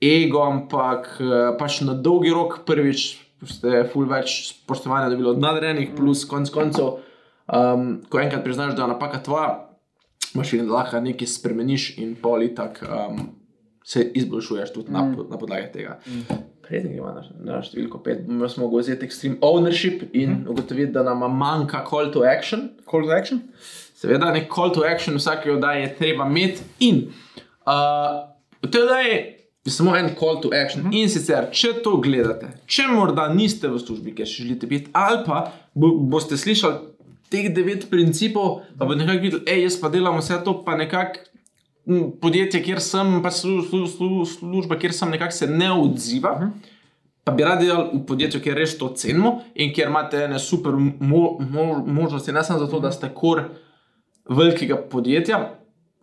[0.01, 5.93] ego, ampak eh, pač na dolgi rok prvič ste ful več spoštovanja dobili od nadrejenih,
[5.95, 6.99] plus konc koncev,
[7.47, 9.69] um, ko enkrat priznaš, da je napaka tvoja,
[10.35, 13.29] imaš in da lahko nekaj spremeniš in pol itak um,
[13.89, 15.95] se izboljšuješ tudi na, na podlagi tega.
[16.67, 20.49] Preden ima na, na številko 5, bomo mogli vzeti extreme ownership in Mhm.
[20.51, 22.69] ugotoviti, da nam manjka call to action.
[22.91, 23.41] Call to action?
[23.97, 26.61] Seveda, nek call to action vsake oddaje je treba imeti.
[26.79, 27.01] In
[27.65, 28.29] uh,
[28.61, 29.15] v tej oddaji
[29.65, 30.85] je samo en call to action.
[30.85, 31.01] Uh -huh.
[31.01, 35.23] In sicer, če to gledate, če morda niste v službi, ker še želite biti, ali
[35.25, 36.75] pa bo, boste slišali
[37.29, 41.19] teh devet principov, pa boste nekako videli, hej, jaz pa delam vse to, pa nekako.
[42.21, 46.35] Podjetje, kjer sem, pa slu, slu, slu, služba, kjer sem, nekako se ne odziva.
[46.35, 46.75] Uh -huh.
[47.23, 50.73] Pa bi radi delali v podjetju, kjer res to cenimo in kjer imate ene super
[50.73, 53.43] mo mo možnosti, ne samo zato, da ste kor
[54.29, 55.37] velikega podjetja,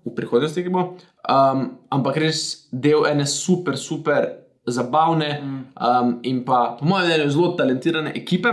[0.04, 0.84] v prihodnosti, ki bo,
[1.26, 4.28] um, ampak res del ene super, super
[4.66, 8.52] zabavne um, in pa, po mojem mnenju, zelo talentirane ekipe.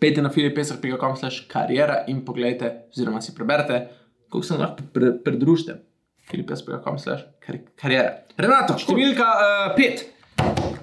[0.00, 3.86] Pejte na filipesar.com slash karijera in pogledajte, oziroma si preberite,
[4.28, 4.82] kako se lahko
[5.24, 5.85] pridružite.
[6.30, 7.24] filipesar.com slash
[7.78, 8.22] karijera.
[8.36, 10.04] Renato, številka uh, pet.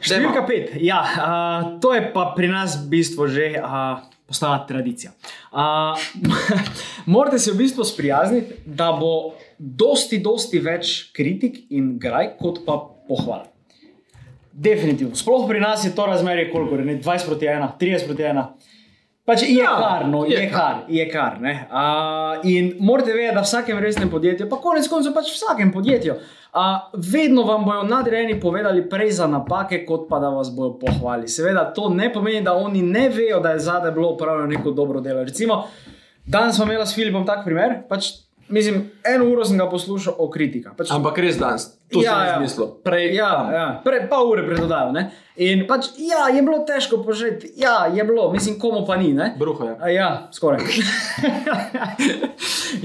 [0.04, 0.74] Številka pet.
[0.84, 5.14] Ja, uh, to je pa pri nas v bistvu že uh, postala tradicija.
[5.52, 6.00] Uh,
[7.14, 12.80] morate se v bistvu sprijazniti, da bo dosti, dosti več kritik in graj, kot pa
[13.08, 13.48] pohval.
[14.54, 15.18] Definitivno.
[15.18, 18.44] Sploh pri nas je to razmerje, koliko je ne, 20 proti 1, 30 proti 1.
[19.24, 21.38] Pač je Ja, kar, no, je, je kar, je kar.
[21.42, 21.54] ne.
[21.72, 25.72] Uh, in morate vedeti, da v vsakem resnem podjetju, pa konec koncev pač v vsakem
[25.72, 26.18] podjetju,
[26.52, 31.32] uh, vedno vam bodo nadrejeni povedali prej za napake, kot pa da vas bodo pohvalili.
[31.32, 35.00] Seveda to ne pomeni, da oni ne vejo, da je zadaj bilo upravljeno neko dobro
[35.02, 35.24] delo.
[35.24, 35.64] Recimo,
[36.26, 38.76] danes smo imeli s Filipom tak primer, pač, mislim,
[39.06, 40.74] eno uro sem ga poslušal o kritika.
[40.78, 42.68] Pač, Ampak res danes, to ja, sem jaz mislil.
[42.84, 43.54] Prej, Ja, tam.
[43.54, 43.82] ja.
[43.84, 44.92] Pre, pol ure pred oddajo.
[44.92, 45.10] ne.
[45.36, 49.14] In pač, ja, je bilo težko požeti, ja, je bilo, mislim, komu pa ni.
[49.14, 49.36] Ne?
[49.40, 49.76] Bruho je.
[49.82, 50.60] A, ja, skoraj.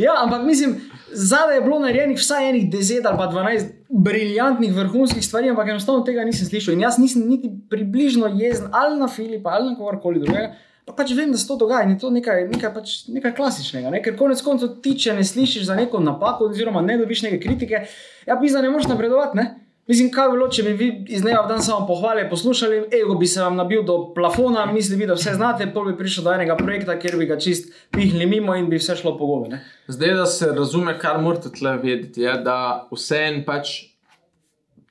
[0.05, 0.81] ja, ampak mislim,
[1.13, 6.05] zadaj je bilo narejenih vsaj enih 10 ali pa 12 briljantnih vrhunskih stvari, ampak enostavno
[6.05, 6.75] tega nisem slišal.
[6.75, 10.53] In jaz nisem niti približno jezen ali na Filipa ali na kogarkoli drugega.
[10.89, 13.91] Pa pač vem, da se to dogaja in je to nekaj, nekaj, pač, nekaj klasičnega.
[13.93, 13.99] Ne?
[14.01, 17.83] Ker konec koncev ti, če ne slišiš za neko napako, oziroma ne dobiš neke kritike,
[18.25, 19.37] ja, pisa ne moreš napredovati.
[19.37, 19.45] Ne?
[19.89, 23.15] Mislim, kaj bi bilo, če bi vi iz dneva v dan samo pohvale poslušali, ego
[23.21, 26.33] bi se vam nabil do plafona, misli bi, da vse znate, pol bi prišel do
[26.33, 29.61] enega projekta, kjer bi ga čist pihnili mimo in bi vse šlo po gobe.
[29.89, 32.59] Zdaj, da se razume, kar morate tle vedeti, je, da
[32.93, 33.75] vseeno pač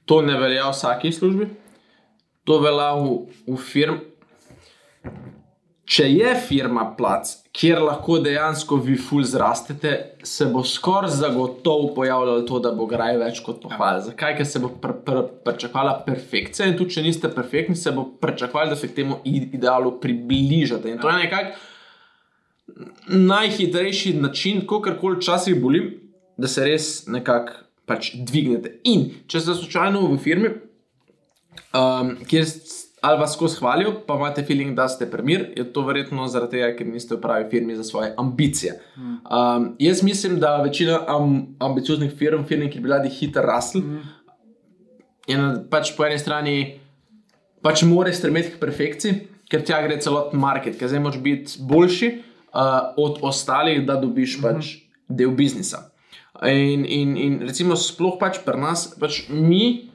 [0.05, 1.49] to ne velja v vsaki službi,
[2.45, 3.17] to velja v,
[3.49, 4.16] v firmi.
[5.87, 9.93] Če je firma plac, kjer lahko dejansko vi ful zrastete,
[10.27, 14.01] se bo skoraj zagotovo pojavljalo to, da bo graj več kot pohvala.
[14.03, 14.35] Zakaj?
[14.35, 18.75] Ker se bo pr pr pričakovala perfekcija in tudi, če niste perfektni, se bo pričakovalo,
[18.75, 20.91] da se k temu idealu približate.
[20.91, 21.55] In to je nekako
[23.07, 25.81] najhitrejši način, kako koli včasih boli,
[26.37, 28.81] da se res nekako pač dvignete.
[28.91, 30.51] In če ste slučajno v firmi,
[31.71, 32.45] um, kjer
[33.01, 36.71] ali vas skozi hvalijo, pa imate feeling, da ste premir, je to verjetno zaradi tega,
[36.77, 38.73] ker niste v pravi firmi za svoje ambicije.
[38.97, 43.83] Um, jaz mislim, da večina um, ambicioznih firm, firm, ki bi radi hitro rasli,
[45.27, 46.55] je na, pač po eni strani
[47.61, 49.19] pač mora stremeti k perfekciji,
[49.51, 54.39] ker tja gre celoten market, ker zdaj moraš biti boljši uh, od ostalih, da dobiš
[54.41, 54.73] pač
[55.07, 55.89] del biznisa.
[56.45, 59.89] In, in, in recimo, sploh pač pri nas, pač mi,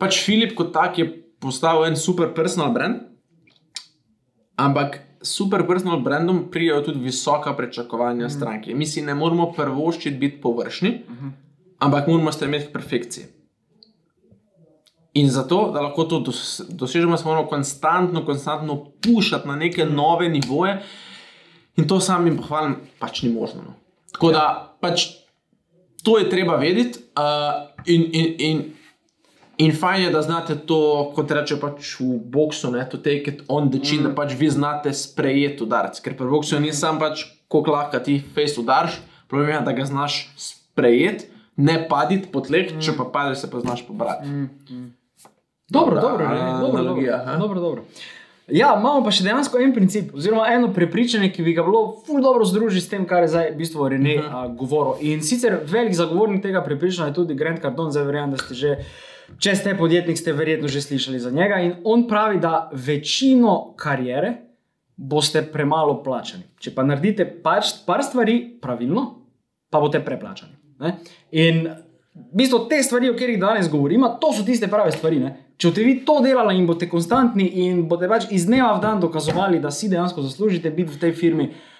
[0.00, 1.08] pač Filip kot tak je
[1.42, 3.02] postal en super personal brand,
[4.56, 8.30] ampak super personal brandom prijajo tudi visoka pričakovanja mm.
[8.30, 8.74] stranke.
[8.74, 11.30] Mi si ne moramo prvoščiti biti površni, mm -hmm.
[11.78, 13.24] ampak moramo stremeti k perfekciji.
[15.14, 20.28] In zato, da lahko to dos dosežemo, se moramo konstantno, konstantno pušati na neke nove
[20.28, 20.82] nivoje,
[21.76, 23.62] in to samim pohvalim pač ni možno.
[23.62, 23.74] No.
[24.12, 24.32] Tako ja.
[24.32, 25.06] da pač
[26.02, 28.62] to je treba vedeti, uh, in, in, in,
[29.58, 33.42] in fajn je, da znate to, kot reče pač v boksu, ne, to take it
[33.48, 34.10] on the chin, mm.
[34.10, 36.00] da pač vi znate sprejeti udarec.
[36.00, 39.84] Ker pri boksu ni sam pač, koliko lahko ti face udariš, problem je, da ga
[39.88, 42.80] znaš sprejeti, ne paditi po tleh, mm.
[42.80, 44.28] če pa padeš, se pa znaš pobrati.
[44.28, 44.90] Mm.
[45.72, 47.36] Dobro, Dobra dobro, ne, dobro, dobro, analogija, ha?
[47.36, 47.84] dobro, dobro.
[48.50, 52.18] Ja, imamo pa še dejansko en princip, oziroma eno prepričanje, ki bi ga bilo ful
[52.20, 54.50] dobro združiti s tem, kar je zdaj v bistvu Rene uh -huh.
[54.50, 54.98] uh, govoril.
[55.12, 58.76] In sicer velik zagovornik tega prepričanja je tudi Grant Cardone, zdaj verjamem, da ste že,
[59.38, 61.60] če ste podjetnik, ste verjetno že slišali za njega.
[61.62, 64.32] In on pravi, da večino karijere
[64.96, 66.44] boste premalo plačani.
[66.60, 69.06] Če pa naredite par, par stvari pravilno,
[69.70, 70.56] pa boste preplačani.
[70.82, 70.96] Ne?
[71.32, 71.64] In
[72.12, 75.20] v bistvu te stvari, o katerih danes govorimo, to so tiste prave stvari.
[75.22, 75.34] Ne?
[75.56, 79.00] Če boste vi to delali in boste konstantni in boste pač iz dneva v dan
[79.00, 81.71] dokazovali, da si dejansko zaslužite biti v tej firmi, Uh,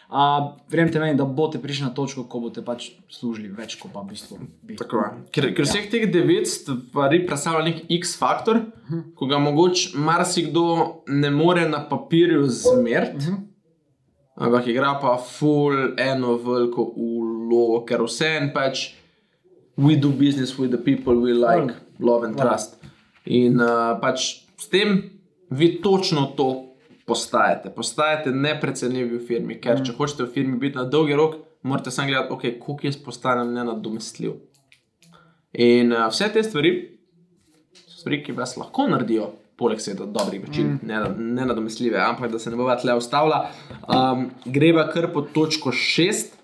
[0.68, 4.12] Verjemite meni, da boste prišli na točko, ko boste pač služili več, kot pa v
[4.12, 4.76] bistvu bi.
[4.76, 5.12] Tako je.
[5.32, 8.60] Ker, ker vseh teh devet stvari predstavlja nek X-faktor,
[9.16, 10.64] ko ga mogoče marsikdo
[11.08, 13.32] ne more na papirju zmeriti,
[14.36, 18.90] ampak igra pa full eno veliko vlogo, ker vse en pač
[19.80, 22.76] we do business with the people we like, love and trust.
[23.24, 24.98] In uh, pač s tem
[25.48, 26.71] vi točno to
[27.06, 27.70] postajate.
[27.74, 32.08] Postajate neprecenljivi v firmi, ker če hočete v firmi biti na dolgi rok, morate samo
[32.10, 34.38] gledati, okay, koliko jaz postanem nenadomestljiv.
[35.52, 36.72] In uh, vse te stvari,
[37.74, 41.12] so stvari, ki vas lahko naredijo, poleg seveda dobrih večin, mm.
[41.38, 43.44] nenadomestljive, ampak da se ne bo več le ustavila.
[43.86, 46.38] Um, greva kar po točko šest.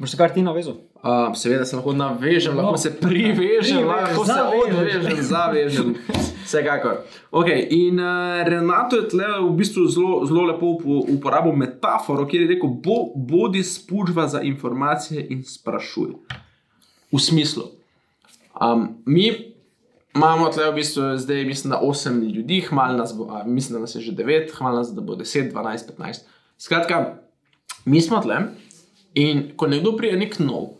[0.00, 0.74] Boš se kar ti navezal?
[1.04, 4.32] Um, seveda se lahko navežem, lahko se privežem, lahko se
[4.64, 5.94] odvežem, zavežem.
[6.44, 7.02] Vsekakor.
[7.30, 12.46] Okay, in uh, Renato je tle v bistvu zelo, zelo lepo upo- uporabil metaforo, kjer
[12.46, 16.16] je rekel: bo, bodi spužva za informacije in sprašuj.
[17.12, 17.68] V smislu,
[18.56, 19.28] um, mi
[20.16, 23.84] imamo tle v bistvu zdaj, mislim, da 8 ljudi, hmal nas bo, a, mislim, da
[23.84, 26.24] nas je že 9, hmal nas, da bo 10, 12, 15.
[26.58, 27.20] Skratka,
[27.84, 28.40] mi smo tle
[29.14, 30.76] in ko nekdo pride nek nov.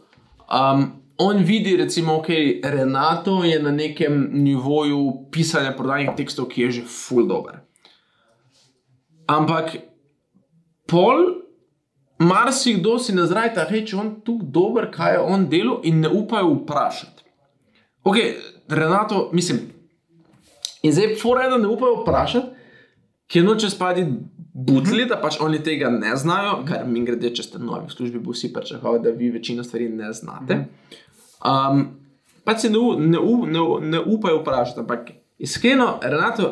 [0.51, 2.29] Um, on vidi, recimo, ok,
[2.65, 7.61] Renato je na nekem nivoju pisanja prodajnih tekstov, ki je že full dober.
[9.29, 9.77] Ampak
[10.91, 11.43] pol,
[12.19, 16.55] marsikdo si ne zrajta reči, on tu dober, kaj je on delal, in ne upajo
[16.63, 17.23] vprašati.
[18.05, 18.17] Ok,
[18.69, 19.61] Renato, mislim.
[20.83, 22.47] In zdaj, fora je, da ne upajo vprašati,
[23.31, 24.07] ki noče spadi
[24.53, 28.23] butli, da pač oni tega ne znajo, kar mi grede, če ste novi v službi,
[28.23, 30.65] bo vsi pričakovali, da vi večino stvari ne znate.
[31.47, 31.85] Um,
[32.45, 36.51] pač se ne, ne, ne, ne upajo vprašati, ampak iskreno, Renato,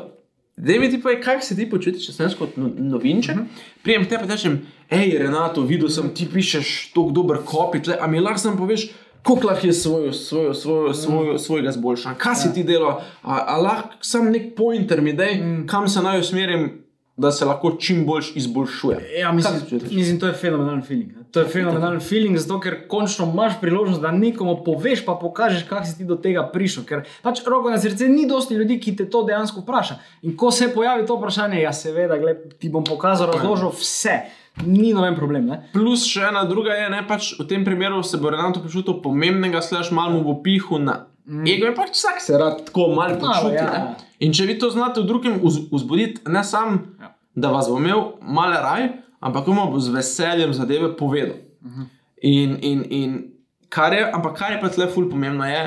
[0.57, 3.37] da mi ti povej, kako se ti počutiš, če sem kot no, novinček.
[3.37, 3.67] Uh -huh.
[3.83, 8.07] Prijem te pa rečem, hej, Renato, videl sem, ti pišeš tako dober kopij, tle, a
[8.07, 8.91] mi lahko sam poveš.
[9.23, 13.57] Kako lahko je svojo, svojo, svojo, svojo, svojega zboljšanja, kaj si ti delal, a, a
[13.57, 15.67] lahko sam nek pointer mi daj, mm.
[15.67, 16.88] kam se naj usmerim,
[17.19, 18.99] da se lahko čim bolj izboljšuje.
[19.21, 21.13] Ja, mislim, mislim, to je fenomenalen feeling.
[21.31, 25.87] To je fenomenalen feeling, zato ker končno imaš priložnost, da nekomu poveš, pa pokažeš, kako
[25.87, 26.87] si ti do tega prišel.
[26.87, 29.99] Ker pač roko na srce ni dosti ljudi, ki te to dejansko vpraša.
[30.23, 34.21] In ko se pojavi to vprašanje, ja, seveda, gled, ti bom pokazal, razložil vse,
[34.67, 35.51] ni noben problem.
[35.51, 35.63] Ne?
[35.75, 39.63] Plus še ena druga je, ne pač v tem primeru se bo Renato počutil pomembnega,
[39.63, 41.47] slaš malo bo pihu na mm.
[41.51, 43.59] ego in pač vsak se rad tako malo počuti.
[43.59, 43.73] ja.
[43.75, 43.89] Ja.
[44.19, 46.81] In če vi to znate v drugem vz- vzbuditi, ne samo.
[47.41, 48.89] Da vas bo imel malo raj,
[49.21, 51.37] ampak mu bo z veseljem zadeve povedal.
[51.63, 51.87] Mm -hmm.
[52.23, 53.11] in, in, in
[53.69, 55.65] kar je, ampak kar je pa tle ful pomembno je,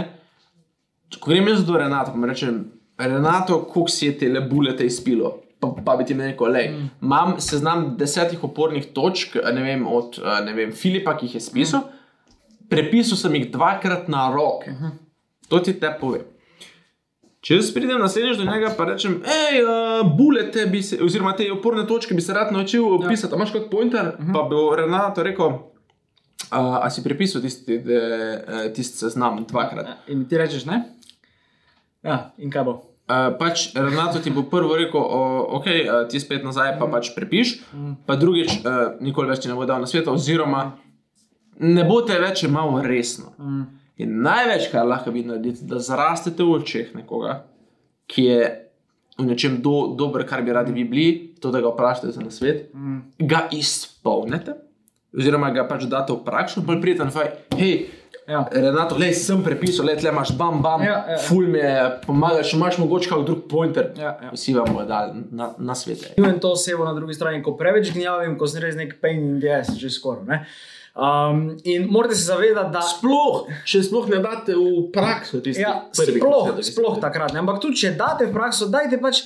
[1.19, 5.37] ko grem jaz do Renata, pa rečem, Renato, koliko si je te lebulete izpilo.
[5.59, 6.89] Pa, pa bi ti rekel, le, Mm.
[7.01, 11.79] imam seznam desetih opornih točk, ne vem, od ne vem, Filipa, ki jih je spisal,
[11.79, 12.67] Mm.
[12.69, 14.71] prepisal sem jih dvakrat na roke.
[14.71, 14.87] Mhm.
[15.49, 16.19] To ti te pove.
[17.41, 19.71] Če jaz pridem naslednjič do njega in rečem, hej, uh,
[20.07, 23.07] bulete, bi se, oziroma te oporne točke bi se rad naučil Ja.
[23.09, 24.29] pisati, imaš kot pointer, uh Mhm.
[24.29, 24.33] -huh.
[24.33, 25.59] pa bo Renato rekel, uh,
[26.51, 29.85] a si prepisal tisti, eh, tisti seznam dvakrat.
[29.85, 30.83] Ja, In ti rečeš, ne?
[32.03, 32.71] Ja, in kaj bo?
[32.71, 35.71] Uh, pač Renato ti bo prvo rekel, o, ok, uh,
[36.09, 37.59] ti spet nazaj, pa pač prepiš,
[38.05, 38.61] pa drugič, uh,
[39.01, 40.71] nikoli več ti ne bo dal na svet, oziroma
[41.59, 43.33] ne bo te več imel resno.
[43.39, 43.80] Mm.
[44.01, 47.41] In največ, kar lahko vi naredite, da zrastete v očeh nekoga,
[48.07, 48.41] ki je
[49.17, 52.69] v nečem do, dober, kar bi radi vi bili, to, da ga vprašate za nasvet,
[52.73, 52.99] Mm.
[53.19, 54.55] ga izpolnite,
[55.11, 57.89] oziroma ga pač date v prakso, bolj prijeten, faj, hej.
[58.29, 58.45] Ja.
[58.47, 61.17] Renato, le sem prepisal, le imaš bam, bam, Ja, ja, ja.
[61.19, 61.71] ful mi je
[62.05, 64.29] pomagal, če imaš mogoče kak drug pointer, Ja, ja.
[64.31, 66.13] vsi vam bodo dali na, na svete.
[66.17, 69.39] In to osebo na drugi strani, ko preveč gnjavim, ko sem res nek pain in
[69.41, 70.45] the ass, že skoraj.
[70.91, 75.77] Um, in morate se zavedati, da Sploh, če sploh ne date v prakso tistih Ja,
[75.87, 77.05] prvih sploh, besed, ki ste sploh rekli.
[77.05, 77.31] takrat.
[77.31, 77.39] Ne?
[77.39, 79.21] Ampak tudi če date v prakso, dajte pač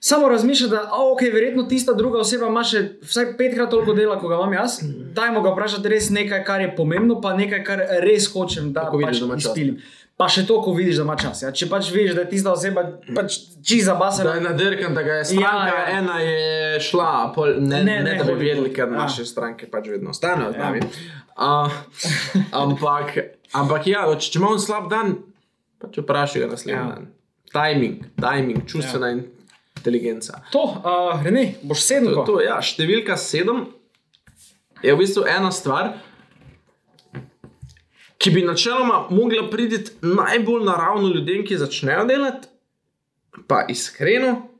[0.00, 4.16] samo razmišljati, da oh, okay, verjetno tista druga oseba ima še vsaj petkrat toliko dela,
[4.16, 4.78] kot ga imam jaz.
[5.12, 8.96] Dajmo ga vprašati res nekaj, kar je pomembno, pa nekaj, kar res hočem, da Ko
[8.96, 9.92] vidiš, pač da ima čas.
[10.20, 11.38] Pa še to, ko vidiš, da ima čas.
[11.40, 11.48] Ja?
[11.48, 12.82] Če pač vidiš, da je tista oseba
[13.16, 14.34] pač čiza Da basena.
[14.36, 15.78] je nadrkan, da ga je stranka, Ja, ja, ja.
[15.80, 15.98] ja.
[15.98, 18.98] ena je šla, pol, ne, Ne, ne, ne, da bi vedeli, ker Ja.
[18.98, 20.66] naše stranke pač vedno ostanejo z Ja.
[20.66, 20.80] nami.
[21.40, 21.72] Uh,
[22.52, 23.16] ampak,
[23.54, 25.16] ampak ja, če, če imamo slab dan,
[25.80, 26.84] pač vprašaj ga naslednji ja.
[26.92, 27.08] dan.
[27.50, 29.22] Timing, timing, čustvena ja.
[29.80, 30.42] inteligenca.
[30.52, 32.12] To, uh, Rene, boš sedem.
[32.12, 33.64] To, to, ja, številka sedem
[34.84, 35.94] je v bistvu ena stvar,
[38.20, 42.48] ki bi načeloma mogla priti najbolj naravno ljudem, ki začnejo delati,
[43.48, 44.50] pa iskreno,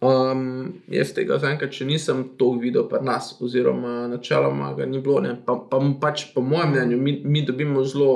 [0.00, 5.18] Um, jaz tega zaenkrat še nisem to videl pri nas, oziroma načeloma ga ni bilo.
[5.20, 5.34] Ne.
[5.44, 8.14] Pa, pa pač po mojem mnenju mi, mi dobimo zelo,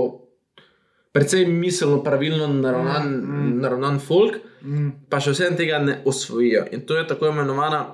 [1.13, 3.51] precej miselno, pravilno naravnan, mm.
[3.61, 4.89] naravnan folk, mm.
[5.13, 6.65] pa še vsem tega ne osvojijo.
[6.73, 7.85] In to je tako imenovana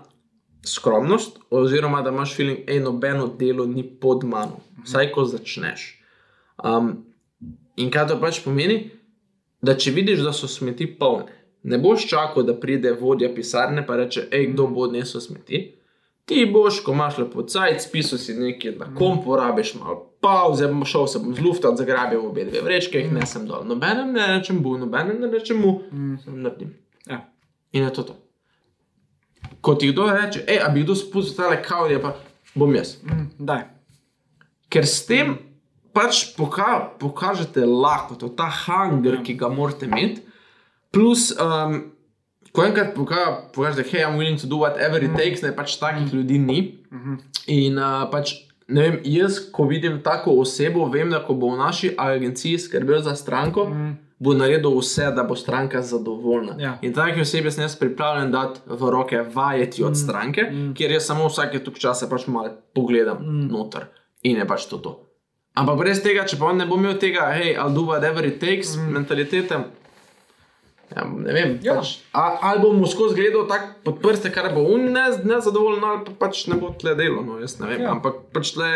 [0.62, 5.96] skromnost, oziroma da imaš feeling, da nobeno delo ni pod mano, vsaj ko začneš.
[6.64, 6.92] Um,
[7.76, 8.90] in kaj to pač pomeni?
[9.62, 11.36] Da če vidiš, da so smeti polne.
[11.62, 15.74] Ne boš čakal, da pride vodja pisarne in reče: hej, kdo bo odnesel smeti.
[16.24, 21.06] Ti boš, ko imaš lepo cajt, spisal si nekaj na kom, porabiš malo pauze, šel
[21.06, 23.64] se bom zluftal, zagrabil obe dve vrečke, jih nesem dol.
[23.66, 25.80] Nobenem ne rečem bu, nobenem ne rečem mu,
[26.24, 26.74] sem naredim.
[27.08, 27.24] Ja.
[27.72, 28.16] In je to to.
[29.60, 32.14] Ko ti kdo reče, hej, a bi kdo spustil tale kavlje, pa
[32.54, 32.98] bom jaz.
[33.38, 33.64] Daj.
[34.70, 35.34] Ker s tem
[35.92, 40.22] pač poka pokažete lahko, to, ta hunger, ki ga morate imeti.
[40.90, 41.92] Plus, um,
[42.52, 46.38] ko enkrat pokažete, hej, I'm willing to do whatever it takes, ne pač takih ljudi
[46.38, 46.60] ni.
[47.46, 48.34] In uh, pač,
[48.68, 53.02] ne vem, jaz, ko vidim tako osebo, vem, da ko bo v naši agenciji skrbel
[53.06, 53.68] za stranko,
[54.20, 56.56] bo naredil vse, da bo stranka zadovoljna.
[56.60, 56.72] Ja.
[56.82, 61.30] In take osebe sem jaz pripravljen dati v roke vajeti od stranke, kjer jaz samo
[61.30, 63.88] vsake tok časa pač malo pogledam noter
[64.22, 64.78] in je pač to.
[64.78, 65.09] to.
[65.60, 68.38] Ampak brez tega, če pa on ne bo imel tega, hej, I'll do whatever it
[68.40, 69.58] takes, mentalitete.
[70.90, 71.76] Ja, ne vem, Ja.
[71.78, 76.00] pač, a, ali bomo skozi gledal tako pod prste, kar bo on ne, nezadovoljen, ali
[76.08, 77.22] pa pač ne bo tle delo.
[77.22, 77.84] No, jaz ne vem.
[77.84, 77.92] Ja.
[77.92, 78.70] Ampak pač tle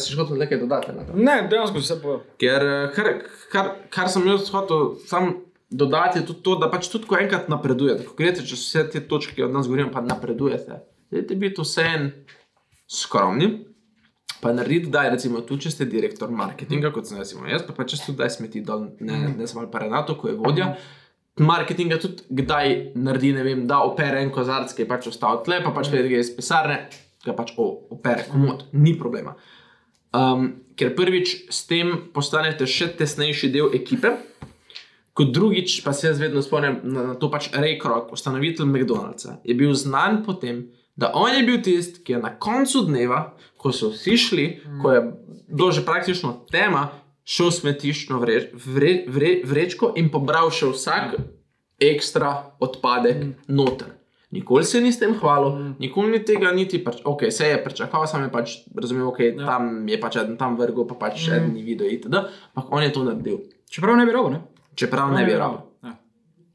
[0.00, 0.94] si hotel nekaj dodati.
[0.96, 1.18] To.
[1.18, 2.22] Ne, dejansko vse povedal.
[2.40, 3.10] Ker eh, kar,
[3.52, 5.34] kar, kar sem jaz hotel sam
[5.68, 9.04] dodati, je tudi to, da pač tudi ko enkrat napredujete, ko greste čez vse te
[9.04, 10.80] točke, ki od nas govorim, pa napredujete.
[11.12, 12.14] Dajte biti vseen
[12.88, 13.67] skromni.
[14.40, 17.74] Pa narediti, da je recimo tu, če ste direktor marketinga, kot sem recimo jaz, pa,
[17.74, 20.70] pa če ste tudi smeti dol, ne, ne samo pa Renato, ko je vodja.
[21.42, 25.60] Marketinga tudi kdaj naredi, ne vem, da opere en kozarc, ki je pač ostal tle,
[25.64, 26.80] pa pač pride iz pisarne,
[27.26, 29.34] ga pač o, opere komod, ni problema.
[30.14, 34.14] Um, ker prvič s tem postanete še tesnejši del ekipe,
[35.18, 39.40] kot drugič pa se jaz vedno spomnim na, na to pač Ray Kroc, ustanovitelj McDonald'sa,
[39.42, 43.20] je bil znan po tem, da on je bil tisti, ki je na koncu dneva,
[43.58, 44.80] ko so vsi šli, mm.
[44.82, 45.02] ko je
[45.48, 46.88] bilo že praktično tema,
[47.28, 51.14] šel v smetiščno vreč, vre, vre, vrečko in pobral še vsak
[51.78, 52.32] ekstra
[52.64, 53.54] odpadek mm.
[53.54, 53.94] noter.
[54.34, 55.76] Nikoli se ni s tem hvalil, mm.
[55.80, 59.46] nikoli ni tega niti, pač, ok, se je pričakoval, sam je pač razumel, ok, ja.
[59.46, 61.38] tam je pač eden tam vrgel, pa pač mm.
[61.38, 62.26] eden ni videl, itd.
[62.52, 64.40] Ampak on je to naredil, Čeprav ne bi rabo, ne?
[64.74, 65.67] čeprav ne bi rabo.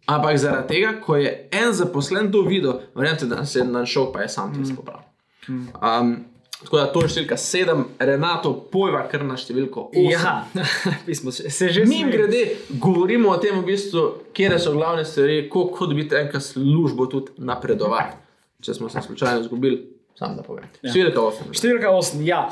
[0.05, 4.11] Ampak zaradi tega, ko je en zaposlen to videl, verjamete, da se je dan šel,
[4.13, 5.07] pa je sam tisto popravil.
[5.47, 6.25] Um,
[6.63, 10.11] tako da to je številka sedem, Renato, pojva kar na številko osem.
[10.11, 10.35] Ja,
[11.07, 12.43] pismo se se že Mim grede,
[12.83, 18.19] govorimo o tem, v bistvu, kje so glavne stvari, kako dobiti enkrat službo tudi napredovati.
[18.63, 19.81] Če smo se slučajno izgubili,
[20.19, 20.67] sam da povem.
[20.81, 20.91] Ja.
[20.91, 21.55] Številka 8.
[21.55, 22.45] Številka 8, ja.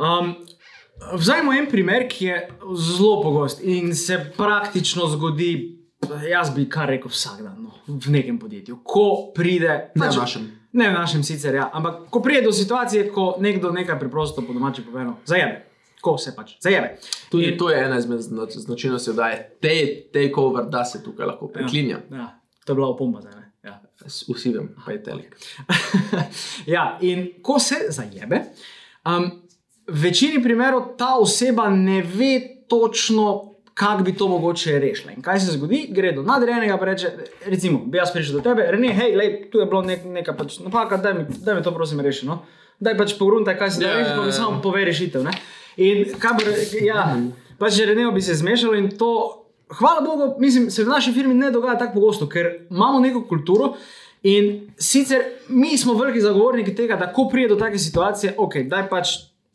[0.00, 0.36] Um,
[0.94, 2.36] Vzajmo en primer, ki je
[2.78, 5.73] zelo pogost in se praktično zgodi,
[6.24, 8.78] jaz bi kar rekel, vsak dan no, v nekem podjetju.
[8.84, 10.42] Ko pride, Ne pač- v našem.
[10.72, 14.52] ne v našem sicer, ja, ampak ko pride do situacije, ko nekdo nekaj preprosto po
[14.52, 15.62] domači povedano zajebe,
[16.00, 16.98] ko se pač zajebe.
[17.30, 19.74] Tudi to je ena izmed znač značilnosti, da je te,
[20.12, 22.00] takeover, da se tukaj lahko preklinja.
[22.10, 22.28] Ja,
[22.64, 23.34] to je bila opomba zdaj.
[23.34, 23.52] ne?
[23.64, 23.80] Ja.
[24.28, 25.36] Vsi vem, pa je telik.
[26.66, 28.40] ja, in ko se zajebe,
[29.06, 29.30] um,
[29.86, 32.34] v večini primerov ta oseba ne ve
[32.68, 35.12] točno, kako bi to mogoče rešila.
[35.12, 35.86] In kaj se zgodi?
[35.90, 37.10] Gre do nadrejenega in reče:
[37.46, 40.58] recimo, bi jaz prišel do tebe, Rene, hej, lej, tu je bilo nek, neka pač
[40.58, 42.26] napaka, daj mi, daj mi to prosim reši.
[42.26, 42.42] No?
[42.80, 44.32] Daj pač pogruntaj, kaj se da Ja, reči, ja, pa mi ja.
[44.32, 45.24] samo pove rešitev.
[45.24, 45.34] Ne?
[45.76, 47.16] In re- ja,
[47.58, 49.40] pač že Renejo bi se zmešalo in to.
[49.74, 53.74] Hvala Bogu, mislim, se v naši firmi ne dogaja tako pogosto, ker imamo neko kulturo.
[54.22, 58.88] In sicer mi smo veliki zagovorniki tega, da ko pride do take situacije, ok, daj
[58.88, 59.08] pač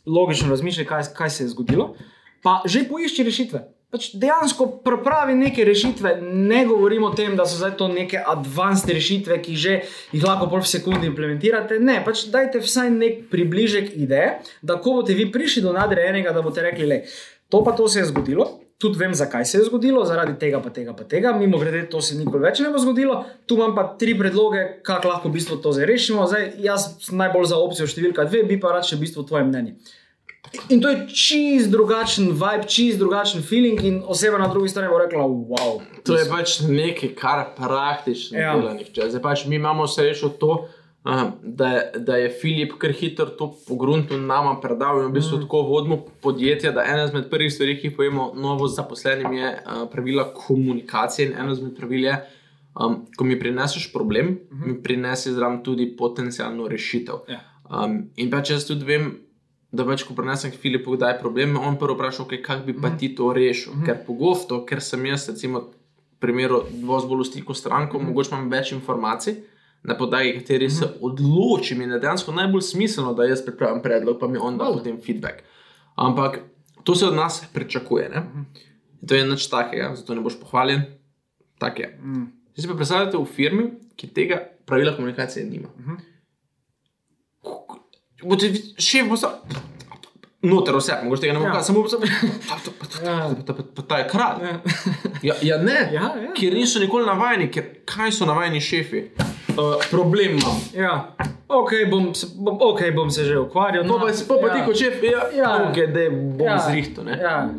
[0.06, 1.94] logično razmišljaj, kaj, kaj se je zgodilo,
[2.44, 3.79] pa že poišči rešitve.
[3.90, 8.86] Pač dejansko pripravi neke rešitve, ne govorimo o tem, da so zdaj to neke advanced
[8.94, 9.74] rešitve, ki že
[10.14, 11.80] jih lahko pol v sekundi implementirate.
[11.82, 16.46] Ne, pač dajte vsaj nek približek ideje, da ko boste vi prišli do nadrejenega, da
[16.46, 17.00] boste rekli, le,
[17.50, 18.46] to pa to se je zgodilo.
[18.80, 21.34] Tudi vem, zakaj se je zgodilo, zaradi tega, pa tega, pa tega.
[21.36, 23.18] Mimo grede, to se nikoli več ne bo zgodilo.
[23.50, 26.30] Tu imam pa tri predloge, kako lahko v bistvu to zdaj rešimo.
[26.30, 29.50] Zdaj, jaz sem najbolj za opcijo številka dve, bi pa rad še v bistvu tvoje
[29.50, 29.76] mnenje.
[30.70, 34.98] In to je čist drugačen vibe, čist drugačen feeling, in oseba na drugi strani bo
[34.98, 35.82] rekla: wow.
[36.04, 38.52] To je pač nekaj, kar praktično Ja.
[38.52, 38.58] ja.
[38.58, 39.10] dela nihče.
[39.10, 40.68] Zdaj pač mi imamo srečo to,
[41.44, 45.42] da, da je Filip kar hitro to pogrunto nama predal in v bistvu mm.
[45.42, 49.88] tako vodimo podjetje, da ena izmed prvih stvari, ki jih pojemo novo zaposlenim, je uh,
[49.92, 52.20] pravila komunikacije in eno izmed pravil je
[52.80, 54.68] Um, ko mi prineseš problem, uh -huh.
[54.68, 57.16] mi prinesi zraven tudi potencijalno rešitev.
[57.28, 57.40] Ja.
[57.70, 59.20] Um, in pač jaz tudi vem,
[59.72, 62.74] da pač, ko prenesem k Filipu, da je problem, on prvo vpraša, okay, kako bi
[62.74, 63.74] pa ti to rešil.
[63.74, 63.86] Uh -huh.
[63.86, 68.04] Ker pogosto, ker sem jaz, recimo, v primeru dosti bolj v stiku s stranko, uh
[68.04, 68.08] -huh.
[68.08, 69.36] mogoče imam več informacij.
[69.84, 74.28] Na podlagi katerih se odločim, in je dejansko najbolj smiselno, da jaz pripravim predlog, pa
[74.28, 75.44] mi on da potem feedback.
[75.96, 76.40] Ampak
[76.84, 78.10] to se od nas pričakuje.
[78.10, 78.18] Ne?
[79.02, 80.82] In to je nič takega, zato ne boš pohvaljen.
[81.58, 82.00] Tak je.
[82.54, 85.68] Zdaj si pa predstavljate v firmi, ki tega pravila komunikacije nima.
[85.78, 86.09] Boste vi-
[88.80, 89.30] šef bo sam.
[90.42, 91.54] Noter vse, mogoče tega ne bo Ja.
[91.54, 91.64] ja.
[91.64, 91.84] samo.
[93.04, 93.30] Ja.
[93.76, 94.44] Pa, ta je kralj.
[94.44, 94.60] Ja.
[95.24, 96.34] Ja, ja ne, Ja, ja.
[96.34, 99.02] ker niso nikoli navajeni, ker kaj so navajeni šefi?
[99.50, 99.56] Uh,
[99.92, 100.62] problem imam.
[100.74, 101.16] Ja,
[101.50, 103.84] ok, bom se, bom, okay, bom se že ukvarjal.
[103.84, 104.54] No, pa, pa, pa ja.
[104.54, 105.28] ti kot šef, ja, Ja.
[105.36, 105.66] ja.
[105.66, 106.58] ok, da bom Ja.
[106.60, 107.04] zrihto.
[107.04, 107.18] ne.
[107.18, 107.50] Ja,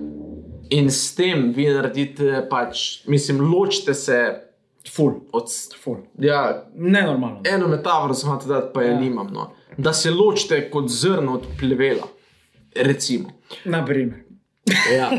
[0.70, 4.40] In s tem vi naredite, pač, mislim, ločite se
[4.86, 5.48] ful, od.
[5.76, 5.96] ful.
[6.16, 7.40] Ja, Nenormalno.
[7.44, 9.00] eno metaforo sem hotel dati, pa je ja.
[9.00, 9.26] nimam.
[9.32, 9.50] No.
[9.76, 12.08] Da se ločite kot zrno od plevela.
[12.74, 13.30] Recimo.
[13.64, 14.30] Naprimer.
[14.96, 15.10] Ja.
[15.10, 15.18] Uh,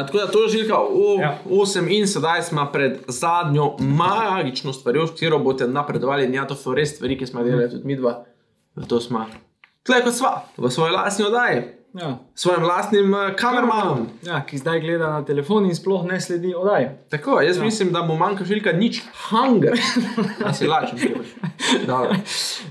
[0.06, 0.74] tako da to je žilka
[1.20, 1.38] Ja.
[1.50, 6.24] 8 in sedaj smo pred zadnjo magično stvarjo, s katero boste napredovali.
[6.26, 8.24] In ja, to so res stvari, ki smo jih delali tudi mi dva.
[8.88, 9.26] To smo.
[9.82, 11.62] Tle kot sva, v svoji lastni oddaji,
[11.94, 12.18] Ja.
[12.34, 14.06] s svojim lastnim uh, kamermanom.
[14.22, 16.86] Ja, ki zdaj gleda na telefon in sploh ne sledi oddaji.
[17.10, 17.64] Tako, jaz ja.
[17.64, 19.74] mislim, da mu manjka žilka nič, hunger.
[20.40, 21.34] Da si lačen, če boš.
[21.86, 22.14] Dobro.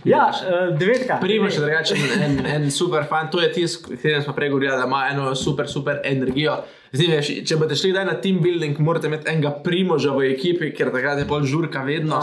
[0.07, 1.19] Ja, uh, devetka.
[1.21, 4.71] Primož je drugačen, en, en super fan, to je tisti, s katerim smo prej govorili,
[4.77, 6.61] da ima eno super, super energijo.
[6.91, 10.71] Zdaj, veš, če boste šli kdaj na team building, morate imeti enega primoža v ekipi,
[10.73, 12.21] ker takrat je bolj žurka vedno.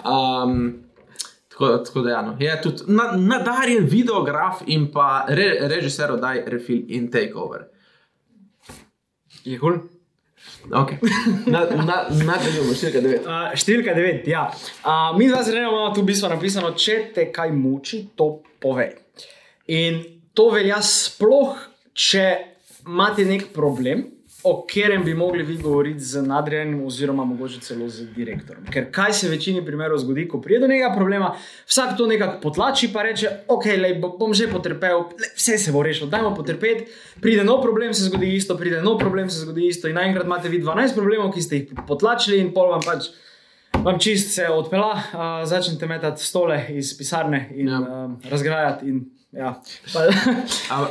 [0.00, 0.89] Um,
[1.60, 2.36] tako, tako da, ja, no.
[2.40, 7.68] je tudi na, nadarjen videograf in pa re, režiser oddaj Refill in Takeover.
[9.44, 9.80] Je kul.
[10.70, 10.98] Okay.
[11.46, 13.24] Na, na, nadaljujemo, številka 9.
[13.24, 14.28] Uh, številka 9.
[14.28, 14.46] Ja.
[14.84, 18.94] Uh, mi dva zelo imamo tu v bistvu napisano, če te kaj muči, to povej.
[19.72, 20.02] In
[20.36, 21.60] to velja sploh,
[21.96, 22.26] če
[22.84, 24.04] imate nek problem,
[24.42, 28.64] o katerem bi mogli vi govoriti z nadrejenim, oziroma mogoče celo z direktorom.
[28.72, 31.34] Ker kaj se v večini primerov zgodi, ko pride do nekega problema,
[31.68, 35.72] vsak to nekako potlači, pa reče: Ok, lej, bo- bom že potrpel, lej, vse se
[35.72, 36.86] bo rešilo, dajmo potrpeti.
[37.20, 39.88] Pride nov problem, se zgodi isto, pride nov problem, se zgodi isto.
[39.88, 43.12] In naenkrat imate vi 12 problemov, ki ste jih potlačili, in pol vam pač.
[43.80, 47.78] Vam čist se odpela, uh, začnete metati stole iz pisarne in ja.
[47.80, 48.04] Ja.
[48.04, 48.88] um, razgrajati.
[48.88, 49.54] In, ja.
[49.92, 50.04] pa,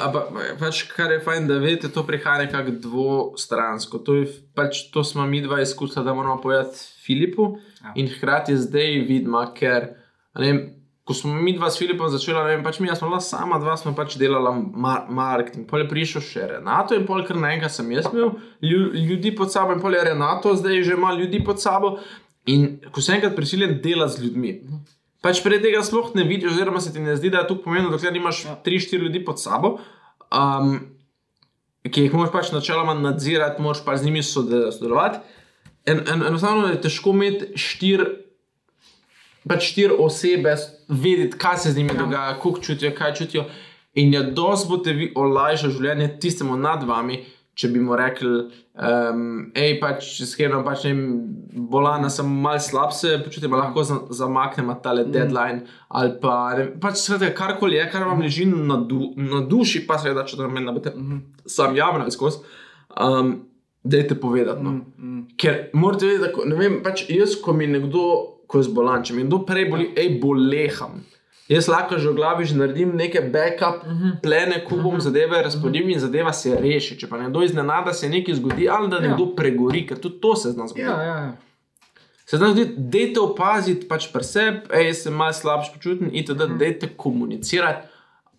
[0.06, 4.02] Ampak, pač, kar je fajn, da vedete, to prihaja nekako dvostransko.
[4.08, 7.58] To, je, pač, to smo mi dva izkusili, da moramo povedati Filipu.
[7.84, 7.94] Ja.
[7.96, 9.94] In hkrati zdaj vidimo, ker
[10.34, 10.60] a ne vem,
[11.10, 13.74] ko smo mi dva s Filipom začeli, ne vem, pač mi smo bila sama dva,
[13.82, 15.66] smo pač delala mar marketing.
[15.70, 19.50] Pol je prišel še Renato in pol kar naenkrat sem jaz imel lju ljudi pod
[19.50, 21.96] sabo in pol je Renato zdaj že ima ljudi pod sabo.
[22.46, 24.54] In ko sem enkrat prisiljen delati z ljudmi.
[25.22, 27.92] Pač pred tega sploh ne vidiš, oziroma se ti ne zdi, da je to pomembno,
[27.92, 29.76] dokler imaš 3-4 ljudi pod sabo,
[30.32, 30.78] um,
[31.84, 35.20] ki jih moraš pač načeloma nadzirati, moraš pa z njimi sode- sodelovati.
[35.86, 38.08] En, en, enostavno je težko imeti štiri
[39.48, 40.56] pač štiri osebe,
[40.88, 42.00] vedeti, kaj se z njimi ja.
[42.00, 43.46] dogaja, kako čutijo, kaj čutijo.
[43.94, 47.24] In je dosti boste vi olajšali življenje tistemu nad vami,
[47.60, 48.46] če bi mu rekli,
[48.80, 49.24] um,
[49.58, 51.02] hej, pač skrbno, pač ne vem,
[51.72, 55.12] bolana sem mal slab, se počutim, lahko za, zamaknemo tale mm.
[55.12, 55.66] deadline.
[55.92, 60.00] Ali pa ne, pač skratka, karkoli je, kar vam leži na, du, na duši, pa
[60.00, 62.38] seveda, če to ne boste mm sam javno skozi.
[63.02, 63.46] Um,
[63.84, 64.64] Dajte povedati.
[64.64, 64.72] No.
[64.72, 65.28] Mm, mm.
[65.40, 68.02] Ker morate vedeti, da ko, ne vem, pač jaz, ko mi nekdo,
[68.48, 71.00] ko je zbolan, če mi nekdo prej boli, hej, boleham.
[71.50, 74.22] Jaz lahko že v glavi že naredim neke backup, uh -huh.
[74.22, 77.00] plene, ko bom zadeve razporedim in zadeva se reši.
[77.00, 80.52] Če pa nekdo iznenada se nekaj zgodi, ali da nekdo pregori, ker tudi to se
[80.52, 80.90] zna zgoditi.
[80.90, 81.38] ja, ja, ja.
[82.26, 86.48] Se zna zgoditi, dejte opaziti pač pri sebi, hej, se malo slabše počutim, in da
[86.48, 87.88] dejte komunicirati.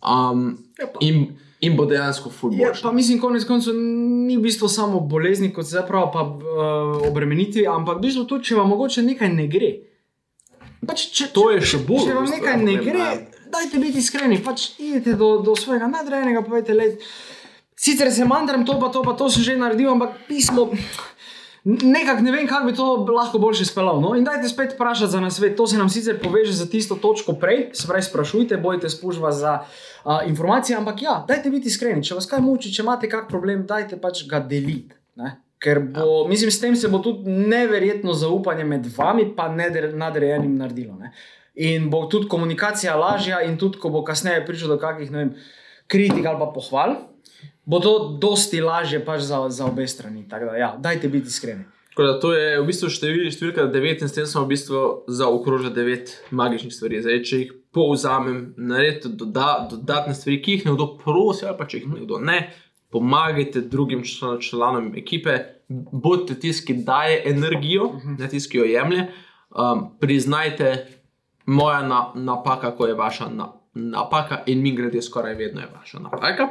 [0.00, 2.82] Um, Ja, in, in bo dejansko Ja, fulboš.
[2.82, 3.74] pa mislim, konec koncev
[4.26, 8.44] ni v bistvu samo bolezni, kot se zapravo pa uh, obremeniti, ampak v bistvu tudi,
[8.44, 9.89] če vam mogoče nekaj ne gre.
[10.91, 13.07] Pač, če, To je še bolj Če vam nekaj ne gre,
[13.53, 14.41] dajte biti iskreni.
[14.43, 16.97] Pač idite do, do svojega nadrejenega, povejte, le.
[17.80, 20.68] Sicer se mandram to, pa to, pa to sem že naredil, ampak pismo.
[21.64, 24.01] Nekako ne vem, kako bi to lahko boljše speljal.
[24.01, 24.14] No?
[24.16, 25.57] In dajte spet vprašati za nasvet.
[25.57, 29.59] To se nam sicer poveže za tisto točko prej, se pravi, sprašujte, bojte spužva za
[29.61, 32.05] uh, informacije, ampak ja, dajte biti iskreni.
[32.05, 34.97] Če vas kaj muči, če imate kak problem, dajte pač ga deliti.
[35.61, 40.94] Ker bo, mislim, s tem se bo tudi neverjetno zaupanje med vami in nadrejenim naredilo.
[40.96, 41.12] Ne?
[41.54, 45.34] In bo tudi komunikacija lažja, in tudi, ko bo kasneje prišel do kakih vem,
[45.86, 46.96] kritik ali pa pohval,
[47.64, 50.24] bo to dosti lažje pač za, za obe strani.
[50.28, 51.64] Tako da, ja, dajte biti iskreni.
[51.90, 54.82] Tako da to je v bistvu števil, številka 9 in s tem smo v bistvu
[55.11, 57.02] zaokrožili 9 magičnih stvari.
[57.02, 61.82] Zdaj, če jih povzamem, naredite doda, dodatne stvari, ki jih nekdo prosi, ali pa če
[61.82, 62.38] jih nekdo ne,
[62.91, 65.38] pomagajte drugim član- članom ekipe,
[65.93, 69.07] bodite tisti, ki daje energijo, ne tisti, ki jo jemlje.
[69.51, 70.86] Um, priznajte,
[71.47, 75.99] moja na, napaka, ko je vaša na, napaka, in mi grede skoraj vedno je vaša
[75.99, 76.49] napaka.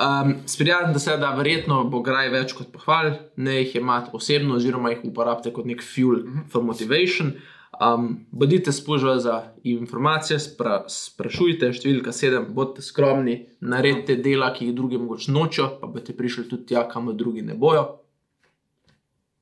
[0.00, 4.90] Um, Sprijazite se, da verjetno bo graj več kot pohval, ne jih imate osebno, oziroma
[4.90, 7.32] jih uporabite kot nek fuel for motivation.
[7.80, 14.76] Um, bodite spužva za informacije, spra, sprašujte, številka sedem, bodite skromni, naredite dela, ki jih
[14.76, 17.84] drugi mogoče nočejo, pa boste prišli tudi tja, kamor drugi ne bojo.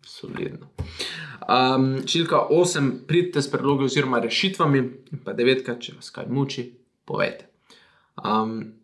[0.05, 0.72] Solidno.
[1.47, 4.82] Um, številka 8, pridite s predlogi oziroma rešitvami,
[5.14, 6.66] in pa devetka, če vas kaj muči,
[7.07, 7.47] povejte.
[8.18, 8.74] Um,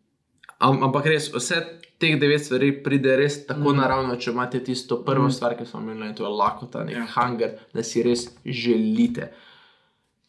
[0.63, 1.65] am, ampak res, vse
[2.01, 3.77] teh devet stvari pride res tako mm.
[3.77, 5.35] naravno, če imate tisto prvo mm.
[5.37, 7.05] stvar, ki smo imeli, in to je lakota, nek Ja.
[7.05, 7.15] yeah.
[7.15, 9.31] hunger, da si res želite.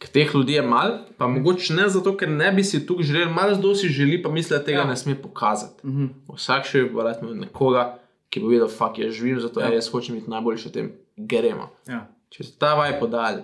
[0.02, 3.32] Ker teh ljudi je malo, pa mogoče ne zato, ker ne bi si tukaj želeli,
[3.34, 4.84] malo kdo si želi, pa misli, da tega Ja.
[4.84, 4.90] ja.
[4.90, 5.88] ne sme pokazati.
[5.88, 6.08] Mhm.
[6.36, 7.98] Vsak še bo rad imel nekoga,
[8.30, 9.68] ki bo videl, da je živim, zato Ja.
[9.68, 9.74] ja.
[9.80, 11.70] jaz hočem biti najboljši v tem, gremo.
[11.88, 12.08] Ja.
[12.30, 13.44] Če ste ta vaj podali,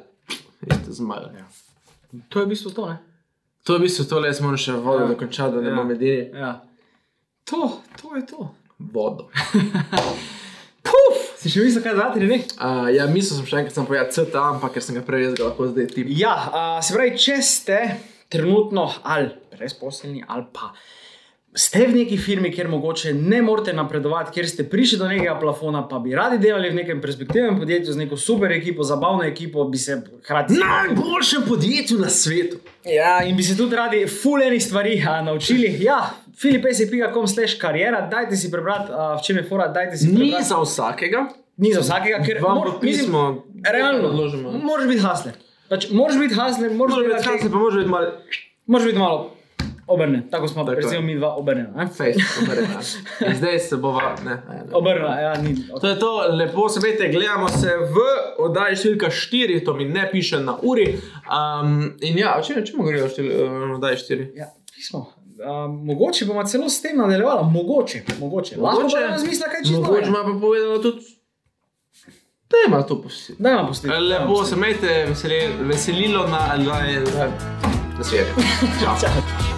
[0.64, 1.38] ste zmagali.
[1.38, 1.48] Ja.
[2.30, 2.88] To je v bistvu to.
[2.90, 2.98] Ne?
[3.68, 5.06] To je v bistvu tole, jaz moram še vodo Ja.
[5.06, 5.12] ja.
[5.12, 5.76] dokončati, da ne Ja.
[5.76, 6.32] bom edini.
[6.34, 6.54] Ja.
[7.50, 8.56] To, to je to.
[8.80, 9.30] Vodo.
[10.88, 11.16] Puf!
[11.40, 12.42] Si še mislil, kaj dati, ne?
[12.60, 15.48] Uh, ja, mislil sem še enkrat, sem povedal CTA, ampak ker sem ga prej ga
[15.48, 16.12] lahko zdaj tip.
[16.12, 17.80] Ja, a, se pravi, če ste
[18.34, 20.74] trenutno ali brezposelni, ali pa
[21.58, 25.86] ste v neki firmi, kjer mogoče ne morete napredovati, kjer ste prišli do nekega plafona,
[25.90, 29.80] pa bi radi delali v nekem perspektivnem podjetju z neko super ekipo, zabavno ekipo, bi
[29.82, 30.60] se hkrati.
[30.60, 32.60] Najboljšem podjetju na svetu.
[32.86, 35.72] Ja, in bi se tudi radi fulejnih stvari a, naučili.
[35.82, 36.04] Ja,
[36.38, 40.46] filipesi.com slash karijera, dajte si prebrati, a, v čem je fora, dajte si Ni prebrati.
[40.46, 41.26] za vsakega,
[41.58, 44.52] Ni za vsakega, ker vam mor- pismo Realno, odložimo.
[44.54, 45.34] moraš biti hasler.
[45.70, 48.12] Pač, moraš biti hasler, moraš biti delati- kasne, pa može biti malo
[48.68, 49.34] Moraš biti malo
[49.88, 51.70] obrnjen, tako smo Tako recimo mi dva obrnjena.
[51.76, 51.88] ne?
[51.88, 52.80] face, obrnjena.
[53.24, 54.64] In zdaj se bova, ne, ne, ne.
[54.74, 55.56] Obrnjena, ja, ni.
[55.82, 57.96] To je to, lepo se veste, gledamo se v
[58.40, 61.00] oddaji številka 4, to mi ne piše na uri.
[61.26, 64.28] Um, in ja, o čem, o čem govorijo v oddaji 4?
[64.36, 65.06] Ja, pismo.
[65.38, 68.04] Um, mogoče bomo celo s tem nadaljevali, mogoče.
[68.20, 68.56] mogoče.
[68.58, 69.82] Lahko pa razmisli, kaj čisto.
[69.82, 71.06] Mogoče ima pa povedano tudi,
[72.50, 73.44] da ima to posebej.
[73.44, 73.94] Daj nam pustiti.
[73.94, 76.82] Lepo se imejte, veseli, veselilo na, na,
[77.18, 77.28] na,
[77.98, 78.28] na svet.
[78.84, 78.96] Čau.
[79.02, 79.57] Čau.